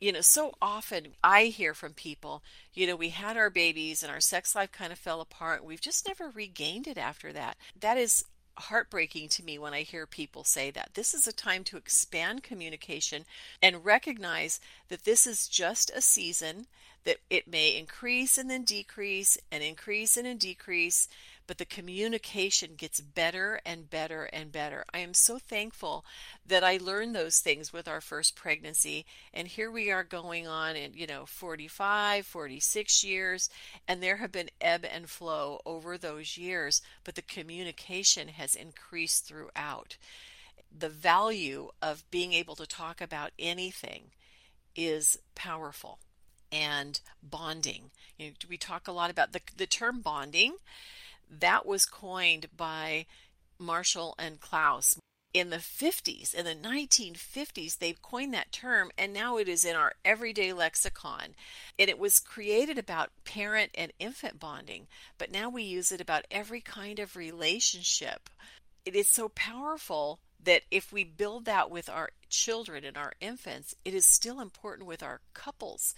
you 0.00 0.12
know, 0.12 0.22
so 0.22 0.54
often 0.62 1.08
I 1.22 1.44
hear 1.44 1.74
from 1.74 1.92
people, 1.92 2.42
you 2.72 2.86
know, 2.86 2.96
we 2.96 3.10
had 3.10 3.36
our 3.36 3.50
babies 3.50 4.02
and 4.02 4.10
our 4.10 4.20
sex 4.20 4.54
life 4.54 4.72
kind 4.72 4.92
of 4.92 4.98
fell 4.98 5.20
apart. 5.20 5.62
We've 5.62 5.80
just 5.80 6.08
never 6.08 6.30
regained 6.30 6.86
it 6.86 6.96
after 6.96 7.32
that. 7.34 7.58
That 7.78 7.98
is 7.98 8.24
heartbreaking 8.60 9.28
to 9.30 9.44
me 9.44 9.58
when 9.58 9.74
I 9.74 9.82
hear 9.82 10.06
people 10.06 10.44
say 10.44 10.70
that. 10.70 10.90
This 10.94 11.14
is 11.14 11.26
a 11.26 11.32
time 11.32 11.64
to 11.64 11.76
expand 11.76 12.42
communication 12.42 13.24
and 13.62 13.84
recognize 13.84 14.60
that 14.88 15.04
this 15.04 15.26
is 15.26 15.48
just 15.48 15.90
a 15.94 16.00
season, 16.00 16.66
that 17.04 17.18
it 17.28 17.48
may 17.48 17.76
increase 17.76 18.38
and 18.38 18.50
then 18.50 18.62
decrease 18.62 19.38
and 19.50 19.62
increase 19.62 20.16
and 20.16 20.26
then 20.26 20.36
decrease 20.36 21.08
but 21.50 21.58
the 21.58 21.64
communication 21.64 22.76
gets 22.76 23.00
better 23.00 23.60
and 23.66 23.90
better 23.90 24.22
and 24.32 24.52
better. 24.52 24.84
I 24.94 25.00
am 25.00 25.12
so 25.12 25.36
thankful 25.40 26.04
that 26.46 26.62
I 26.62 26.76
learned 26.76 27.12
those 27.12 27.40
things 27.40 27.72
with 27.72 27.88
our 27.88 28.00
first 28.00 28.36
pregnancy. 28.36 29.04
And 29.34 29.48
here 29.48 29.68
we 29.68 29.90
are 29.90 30.04
going 30.04 30.46
on 30.46 30.76
in, 30.76 30.92
you 30.94 31.08
know, 31.08 31.26
45, 31.26 32.24
46 32.24 33.02
years, 33.02 33.50
and 33.88 34.00
there 34.00 34.18
have 34.18 34.30
been 34.30 34.50
ebb 34.60 34.86
and 34.88 35.10
flow 35.10 35.58
over 35.66 35.98
those 35.98 36.38
years, 36.38 36.82
but 37.02 37.16
the 37.16 37.22
communication 37.22 38.28
has 38.28 38.54
increased 38.54 39.26
throughout. 39.26 39.96
The 40.70 40.88
value 40.88 41.70
of 41.82 42.08
being 42.12 42.32
able 42.32 42.54
to 42.54 42.66
talk 42.66 43.00
about 43.00 43.32
anything 43.40 44.12
is 44.76 45.18
powerful 45.34 45.98
and 46.52 47.00
bonding. 47.24 47.90
You 48.18 48.28
know, 48.28 48.32
we 48.48 48.56
talk 48.56 48.86
a 48.86 48.92
lot 48.92 49.10
about 49.10 49.32
the, 49.32 49.40
the 49.56 49.66
term 49.66 50.00
bonding 50.00 50.54
that 51.30 51.66
was 51.66 51.86
coined 51.86 52.46
by 52.56 53.06
Marshall 53.58 54.14
and 54.18 54.40
Klaus 54.40 54.96
in 55.32 55.50
the 55.50 55.56
50s. 55.56 56.34
In 56.34 56.44
the 56.44 56.54
1950s, 56.54 57.78
they 57.78 57.94
coined 58.02 58.34
that 58.34 58.52
term, 58.52 58.90
and 58.98 59.12
now 59.12 59.36
it 59.36 59.48
is 59.48 59.64
in 59.64 59.76
our 59.76 59.92
everyday 60.04 60.52
lexicon. 60.52 61.34
And 61.78 61.88
it 61.88 61.98
was 61.98 62.18
created 62.18 62.78
about 62.78 63.10
parent 63.24 63.70
and 63.74 63.92
infant 63.98 64.40
bonding, 64.40 64.88
but 65.18 65.30
now 65.30 65.48
we 65.48 65.62
use 65.62 65.92
it 65.92 66.00
about 66.00 66.26
every 66.30 66.60
kind 66.60 66.98
of 66.98 67.16
relationship. 67.16 68.28
It 68.84 68.96
is 68.96 69.08
so 69.08 69.28
powerful 69.28 70.18
that 70.42 70.62
if 70.70 70.92
we 70.92 71.04
build 71.04 71.44
that 71.44 71.70
with 71.70 71.88
our 71.88 72.10
children 72.28 72.84
and 72.84 72.96
our 72.96 73.12
infants, 73.20 73.74
it 73.84 73.94
is 73.94 74.06
still 74.06 74.40
important 74.40 74.88
with 74.88 75.02
our 75.02 75.20
couples. 75.34 75.94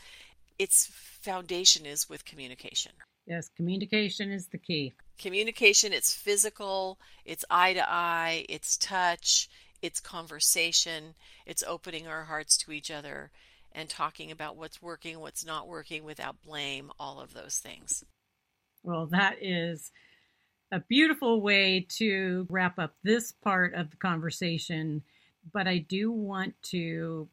Its 0.59 0.87
foundation 0.87 1.87
is 1.87 2.09
with 2.09 2.25
communication. 2.25 2.93
Yes, 3.27 3.51
communication 3.57 4.31
is 4.31 4.49
the 4.49 4.59
key. 4.59 4.95
Communication, 5.19 5.93
it's 5.93 6.13
physical, 6.13 6.99
it's 7.25 7.45
eye 7.51 7.75
to 7.75 7.89
eye, 7.89 8.45
it's 8.49 8.77
touch, 8.77 9.49
it's 9.81 10.01
conversation, 10.01 11.15
it's 11.47 11.63
opening 11.63 12.07
our 12.07 12.25
hearts 12.25 12.57
to 12.59 12.73
each 12.73 12.91
other 12.91 13.31
and 13.73 13.89
talking 13.89 14.31
about 14.31 14.57
what's 14.57 14.83
working, 14.83 15.21
what's 15.21 15.47
not 15.47 15.69
working 15.69 16.05
without 16.05 16.43
blame, 16.43 16.91
all 16.99 17.21
of 17.21 17.33
those 17.33 17.59
things. 17.59 18.05
Well, 18.83 19.07
that 19.07 19.37
is 19.41 19.93
a 20.73 20.81
beautiful 20.81 21.41
way 21.41 21.87
to 21.99 22.47
wrap 22.51 22.79
up 22.79 22.95
this 23.03 23.33
part 23.33 23.75
of 23.75 23.91
the 23.91 23.97
conversation. 23.97 25.03
But 25.53 25.69
I 25.69 25.79
do 25.79 26.11
want 26.11 26.55
to 26.71 27.29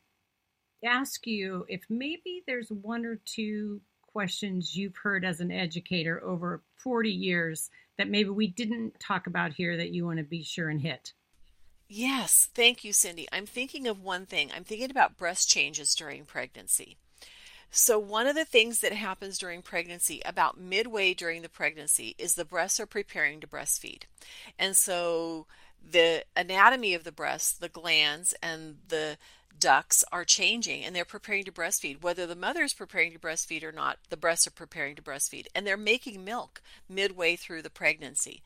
ask 0.83 1.25
you 1.25 1.65
if 1.67 1.81
maybe 1.89 2.43
there's 2.45 2.69
one 2.69 3.05
or 3.05 3.19
two 3.25 3.81
questions 4.11 4.75
you've 4.75 4.97
heard 4.97 5.23
as 5.23 5.39
an 5.39 5.51
educator 5.51 6.23
over 6.23 6.61
40 6.77 7.09
years 7.09 7.69
that 7.97 8.09
maybe 8.09 8.29
we 8.29 8.47
didn't 8.47 8.99
talk 8.99 9.27
about 9.27 9.53
here 9.53 9.77
that 9.77 9.91
you 9.91 10.05
want 10.05 10.17
to 10.17 10.23
be 10.23 10.43
sure 10.43 10.69
and 10.69 10.81
hit? 10.81 11.13
Yes, 11.87 12.49
thank 12.53 12.83
you, 12.83 12.93
Cindy. 12.93 13.27
I'm 13.31 13.45
thinking 13.45 13.87
of 13.87 14.01
one 14.01 14.25
thing. 14.25 14.51
I'm 14.55 14.63
thinking 14.63 14.91
about 14.91 15.17
breast 15.17 15.49
changes 15.49 15.95
during 15.95 16.23
pregnancy. 16.25 16.97
So, 17.71 17.99
one 17.99 18.25
of 18.25 18.35
the 18.35 18.45
things 18.45 18.79
that 18.79 18.93
happens 18.93 19.37
during 19.37 19.61
pregnancy, 19.61 20.21
about 20.25 20.59
midway 20.59 21.13
during 21.13 21.41
the 21.41 21.49
pregnancy, 21.49 22.15
is 22.17 22.33
the 22.33 22.45
breasts 22.45 22.79
are 22.79 22.87
preparing 22.87 23.39
to 23.41 23.47
breastfeed. 23.47 24.03
And 24.57 24.75
so, 24.75 25.45
the 25.91 26.25
anatomy 26.35 26.93
of 26.93 27.03
the 27.03 27.11
breasts, 27.11 27.53
the 27.53 27.69
glands, 27.69 28.33
and 28.41 28.77
the 28.87 29.17
ducts 29.59 30.03
are 30.11 30.25
changing 30.25 30.83
and 30.83 30.95
they're 30.95 31.05
preparing 31.05 31.43
to 31.45 31.51
breastfeed. 31.51 32.01
Whether 32.01 32.25
the 32.25 32.35
mother 32.35 32.63
is 32.63 32.73
preparing 32.73 33.11
to 33.13 33.19
breastfeed 33.19 33.63
or 33.63 33.71
not, 33.71 33.97
the 34.09 34.17
breasts 34.17 34.47
are 34.47 34.51
preparing 34.51 34.95
to 34.95 35.01
breastfeed. 35.01 35.47
And 35.53 35.65
they're 35.65 35.77
making 35.77 36.23
milk 36.23 36.61
midway 36.87 37.35
through 37.35 37.61
the 37.61 37.69
pregnancy. 37.69 38.41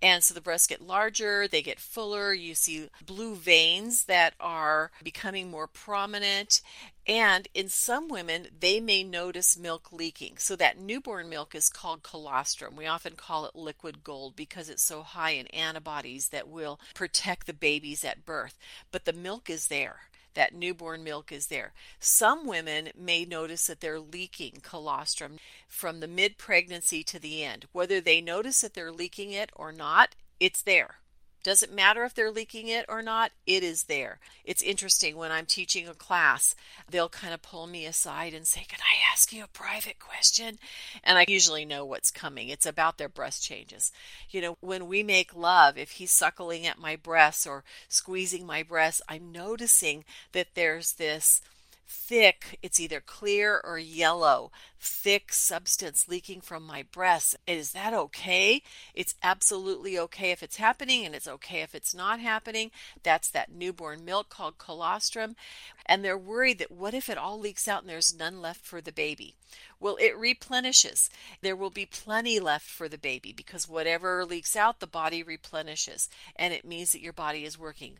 And 0.00 0.22
so 0.22 0.34
the 0.34 0.40
breasts 0.40 0.66
get 0.66 0.80
larger, 0.80 1.48
they 1.48 1.62
get 1.62 1.80
fuller. 1.80 2.32
You 2.32 2.54
see 2.54 2.88
blue 3.04 3.34
veins 3.34 4.04
that 4.04 4.34
are 4.40 4.90
becoming 5.02 5.50
more 5.50 5.66
prominent. 5.66 6.60
And 7.06 7.48
in 7.52 7.68
some 7.68 8.08
women, 8.08 8.46
they 8.60 8.78
may 8.78 9.02
notice 9.02 9.58
milk 9.58 9.92
leaking. 9.92 10.38
So 10.38 10.54
that 10.56 10.78
newborn 10.78 11.28
milk 11.28 11.54
is 11.54 11.68
called 11.68 12.04
colostrum. 12.04 12.76
We 12.76 12.86
often 12.86 13.14
call 13.16 13.44
it 13.46 13.56
liquid 13.56 14.04
gold 14.04 14.36
because 14.36 14.68
it's 14.68 14.84
so 14.84 15.02
high 15.02 15.30
in 15.30 15.48
antibodies 15.48 16.28
that 16.28 16.48
will 16.48 16.78
protect 16.94 17.48
the 17.48 17.52
babies 17.52 18.04
at 18.04 18.24
birth. 18.24 18.56
But 18.92 19.04
the 19.04 19.12
milk 19.12 19.50
is 19.50 19.66
there 19.66 20.02
that 20.34 20.54
newborn 20.54 21.04
milk 21.04 21.32
is 21.32 21.48
there. 21.48 21.72
Some 21.98 22.46
women 22.46 22.90
may 22.98 23.24
notice 23.24 23.66
that 23.66 23.80
they're 23.80 24.00
leaking 24.00 24.58
colostrum 24.62 25.38
from 25.68 26.00
the 26.00 26.08
mid 26.08 26.38
pregnancy 26.38 27.02
to 27.04 27.18
the 27.18 27.44
end. 27.44 27.66
Whether 27.72 28.00
they 28.00 28.20
notice 28.20 28.60
that 28.60 28.74
they're 28.74 28.92
leaking 28.92 29.32
it 29.32 29.50
or 29.54 29.72
not, 29.72 30.14
it's 30.40 30.62
there. 30.62 30.96
Doesn't 31.42 31.74
matter 31.74 32.04
if 32.04 32.14
they're 32.14 32.30
leaking 32.30 32.68
it 32.68 32.86
or 32.88 33.02
not, 33.02 33.32
it 33.46 33.64
is 33.64 33.84
there. 33.84 34.20
It's 34.44 34.62
interesting 34.62 35.16
when 35.16 35.32
I'm 35.32 35.46
teaching 35.46 35.88
a 35.88 35.94
class, 35.94 36.54
they'll 36.88 37.08
kind 37.08 37.34
of 37.34 37.42
pull 37.42 37.66
me 37.66 37.84
aside 37.84 38.32
and 38.32 38.46
say, 38.46 38.64
Can 38.68 38.78
I 38.80 39.12
ask 39.12 39.32
you 39.32 39.42
a 39.42 39.48
private 39.48 39.98
question? 39.98 40.58
And 41.02 41.18
I 41.18 41.24
usually 41.26 41.64
know 41.64 41.84
what's 41.84 42.10
coming. 42.10 42.48
It's 42.48 42.66
about 42.66 42.98
their 42.98 43.08
breast 43.08 43.42
changes. 43.42 43.90
You 44.30 44.40
know, 44.40 44.56
when 44.60 44.86
we 44.86 45.02
make 45.02 45.34
love, 45.34 45.76
if 45.76 45.92
he's 45.92 46.12
suckling 46.12 46.66
at 46.66 46.78
my 46.78 46.94
breasts 46.94 47.46
or 47.46 47.64
squeezing 47.88 48.46
my 48.46 48.62
breasts, 48.62 49.02
I'm 49.08 49.32
noticing 49.32 50.04
that 50.32 50.54
there's 50.54 50.92
this 50.92 51.42
thick, 51.92 52.58
it's 52.62 52.80
either 52.80 53.00
clear 53.00 53.60
or 53.62 53.78
yellow, 53.78 54.50
thick 54.80 55.32
substance 55.32 56.08
leaking 56.08 56.40
from 56.40 56.66
my 56.66 56.82
breast. 56.90 57.36
Is 57.46 57.72
that 57.72 57.92
okay? 57.92 58.62
It's 58.94 59.14
absolutely 59.22 59.98
okay 59.98 60.30
if 60.30 60.42
it's 60.42 60.56
happening, 60.56 61.04
and 61.04 61.14
it's 61.14 61.28
okay 61.28 61.60
if 61.60 61.74
it's 61.74 61.94
not 61.94 62.18
happening. 62.18 62.70
That's 63.02 63.28
that 63.30 63.52
newborn 63.52 64.04
milk 64.04 64.30
called 64.30 64.58
colostrum. 64.58 65.36
And 65.84 66.04
they're 66.04 66.18
worried 66.18 66.58
that 66.58 66.70
what 66.70 66.94
if 66.94 67.10
it 67.10 67.18
all 67.18 67.38
leaks 67.38 67.68
out 67.68 67.82
and 67.82 67.90
there's 67.90 68.16
none 68.16 68.40
left 68.40 68.64
for 68.64 68.80
the 68.80 68.92
baby? 68.92 69.36
Well, 69.78 69.96
it 70.00 70.16
replenishes. 70.16 71.10
There 71.42 71.56
will 71.56 71.70
be 71.70 71.86
plenty 71.86 72.40
left 72.40 72.66
for 72.66 72.88
the 72.88 72.98
baby 72.98 73.32
because 73.32 73.68
whatever 73.68 74.24
leaks 74.24 74.56
out, 74.56 74.80
the 74.80 74.86
body 74.86 75.22
replenishes. 75.22 76.08
And 76.36 76.54
it 76.54 76.64
means 76.64 76.92
that 76.92 77.02
your 77.02 77.12
body 77.12 77.44
is 77.44 77.58
working 77.58 77.98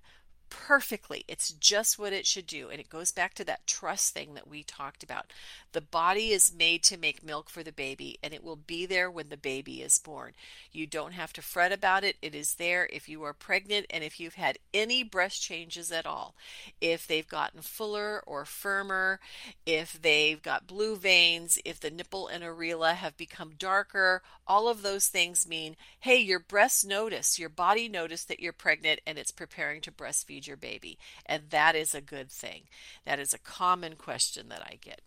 perfectly. 0.52 1.24
It's 1.28 1.50
just 1.52 1.98
what 1.98 2.12
it 2.12 2.26
should 2.26 2.46
do. 2.46 2.68
And 2.68 2.78
it 2.78 2.90
goes 2.90 3.10
back 3.10 3.32
to 3.34 3.44
that 3.44 3.66
trust 3.66 4.12
thing 4.12 4.34
that 4.34 4.46
we 4.46 4.62
talked 4.62 5.02
about. 5.02 5.32
The 5.72 5.80
body 5.80 6.32
is 6.32 6.52
made 6.54 6.82
to 6.84 6.98
make 6.98 7.24
milk 7.24 7.48
for 7.48 7.62
the 7.62 7.72
baby, 7.72 8.18
and 8.22 8.34
it 8.34 8.44
will 8.44 8.56
be 8.56 8.84
there 8.84 9.10
when 9.10 9.30
the 9.30 9.38
baby 9.38 9.80
is 9.80 9.98
born. 9.98 10.32
You 10.70 10.86
don't 10.86 11.12
have 11.12 11.32
to 11.34 11.42
fret 11.42 11.72
about 11.72 12.04
it. 12.04 12.16
It 12.20 12.34
is 12.34 12.54
there 12.54 12.86
if 12.92 13.08
you 13.08 13.22
are 13.22 13.32
pregnant 13.32 13.86
and 13.88 14.04
if 14.04 14.20
you've 14.20 14.34
had 14.34 14.58
any 14.74 15.02
breast 15.02 15.40
changes 15.40 15.90
at 15.90 16.04
all. 16.04 16.34
If 16.82 17.06
they've 17.06 17.26
gotten 17.26 17.62
fuller 17.62 18.22
or 18.26 18.44
firmer, 18.44 19.20
if 19.64 20.00
they've 20.02 20.42
got 20.42 20.66
blue 20.66 20.96
veins, 20.96 21.58
if 21.64 21.80
the 21.80 21.90
nipple 21.90 22.28
and 22.28 22.44
areola 22.44 22.94
have 22.94 23.16
become 23.16 23.52
darker, 23.58 24.22
all 24.46 24.68
of 24.68 24.82
those 24.82 25.06
things 25.06 25.48
mean, 25.48 25.76
hey, 26.00 26.18
your 26.18 26.40
breasts 26.40 26.84
notice, 26.84 27.38
your 27.38 27.48
body 27.48 27.88
noticed 27.88 28.28
that 28.28 28.40
you're 28.40 28.52
pregnant 28.52 29.00
and 29.06 29.18
it's 29.18 29.30
preparing 29.30 29.80
to 29.80 29.90
breastfeed 29.90 30.41
your 30.46 30.56
baby. 30.56 30.98
And 31.26 31.44
that 31.50 31.74
is 31.74 31.94
a 31.94 32.00
good 32.00 32.30
thing. 32.30 32.62
That 33.04 33.18
is 33.18 33.34
a 33.34 33.38
common 33.38 33.96
question 33.96 34.48
that 34.48 34.62
I 34.62 34.78
get. 34.80 35.02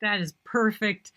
That 0.00 0.20
is 0.20 0.34
perfect. 0.44 1.12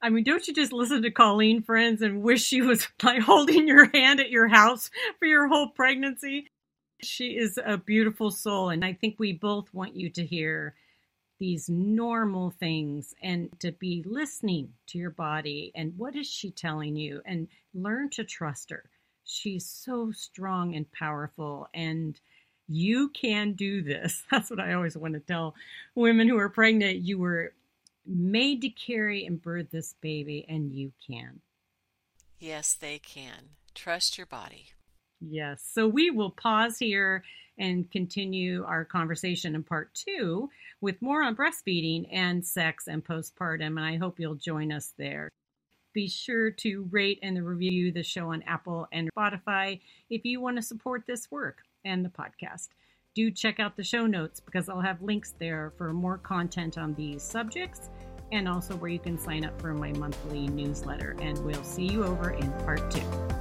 I 0.00 0.10
mean, 0.10 0.24
don't 0.24 0.46
you 0.46 0.54
just 0.54 0.72
listen 0.72 1.02
to 1.02 1.10
Colleen, 1.10 1.62
friends, 1.62 2.02
and 2.02 2.22
wish 2.22 2.42
she 2.42 2.62
was 2.62 2.86
like 3.02 3.22
holding 3.22 3.66
your 3.66 3.88
hand 3.90 4.20
at 4.20 4.30
your 4.30 4.48
house 4.48 4.90
for 5.18 5.26
your 5.26 5.48
whole 5.48 5.68
pregnancy? 5.70 6.50
She 7.02 7.36
is 7.36 7.58
a 7.64 7.78
beautiful 7.78 8.30
soul, 8.30 8.70
and 8.70 8.84
I 8.84 8.92
think 8.92 9.16
we 9.18 9.32
both 9.32 9.72
want 9.72 9.96
you 9.96 10.10
to 10.10 10.26
hear 10.26 10.74
these 11.38 11.68
normal 11.68 12.50
things 12.50 13.14
and 13.22 13.48
to 13.60 13.70
be 13.72 14.02
listening 14.04 14.72
to 14.88 14.98
your 14.98 15.10
body 15.10 15.70
and 15.74 15.96
what 15.96 16.16
is 16.16 16.26
she 16.26 16.50
telling 16.50 16.96
you 16.96 17.22
and 17.24 17.46
learn 17.74 18.10
to 18.10 18.24
trust 18.24 18.70
her. 18.70 18.90
She's 19.30 19.66
so 19.66 20.10
strong 20.12 20.74
and 20.74 20.90
powerful 20.90 21.68
and 21.74 22.18
You 22.66 23.08
can 23.08 23.52
do 23.54 23.82
this. 23.82 24.24
That's 24.30 24.50
what 24.50 24.60
I 24.60 24.74
always 24.74 24.96
want 24.96 25.14
to 25.14 25.20
tell 25.20 25.54
women 25.94 26.28
who 26.28 26.38
are 26.38 26.48
pregnant. 26.50 26.98
You 26.98 27.18
were 27.18 27.52
made 28.06 28.62
to 28.62 28.68
carry 28.70 29.26
and 29.26 29.40
birth 29.40 29.70
this 29.70 29.94
baby, 30.00 30.44
and 30.48 30.72
you 30.72 30.92
can. 31.06 31.40
Yes, 32.38 32.74
they 32.74 32.98
can. 32.98 33.50
Trust 33.74 34.18
your 34.18 34.26
body. 34.26 34.70
Yes. 35.20 35.62
So 35.72 35.88
we 35.88 36.10
will 36.10 36.30
pause 36.30 36.78
here 36.78 37.24
and 37.58 37.90
continue 37.90 38.64
our 38.64 38.84
conversation 38.84 39.54
in 39.54 39.64
part 39.64 39.92
two 39.94 40.48
with 40.80 41.02
more 41.02 41.22
on 41.22 41.34
breastfeeding 41.34 42.06
and 42.12 42.46
sex 42.46 42.86
and 42.86 43.04
postpartum. 43.04 43.66
And 43.66 43.80
I 43.80 43.96
hope 43.96 44.20
you'll 44.20 44.36
join 44.36 44.70
us 44.72 44.92
there. 44.96 45.28
Be 45.98 46.06
sure 46.06 46.52
to 46.52 46.86
rate 46.92 47.18
and 47.24 47.44
review 47.44 47.90
the 47.90 48.04
show 48.04 48.30
on 48.30 48.42
Apple 48.42 48.86
and 48.92 49.10
Spotify 49.18 49.80
if 50.08 50.24
you 50.24 50.40
want 50.40 50.56
to 50.56 50.62
support 50.62 51.02
this 51.08 51.28
work 51.28 51.64
and 51.84 52.04
the 52.04 52.08
podcast. 52.08 52.68
Do 53.16 53.32
check 53.32 53.58
out 53.58 53.76
the 53.76 53.82
show 53.82 54.06
notes 54.06 54.38
because 54.38 54.68
I'll 54.68 54.80
have 54.80 55.02
links 55.02 55.34
there 55.40 55.72
for 55.76 55.92
more 55.92 56.18
content 56.18 56.78
on 56.78 56.94
these 56.94 57.24
subjects 57.24 57.90
and 58.30 58.48
also 58.48 58.76
where 58.76 58.92
you 58.92 59.00
can 59.00 59.18
sign 59.18 59.44
up 59.44 59.60
for 59.60 59.74
my 59.74 59.90
monthly 59.94 60.46
newsletter. 60.46 61.16
And 61.20 61.36
we'll 61.44 61.64
see 61.64 61.86
you 61.86 62.04
over 62.04 62.30
in 62.30 62.52
part 62.64 62.92
two. 62.92 63.37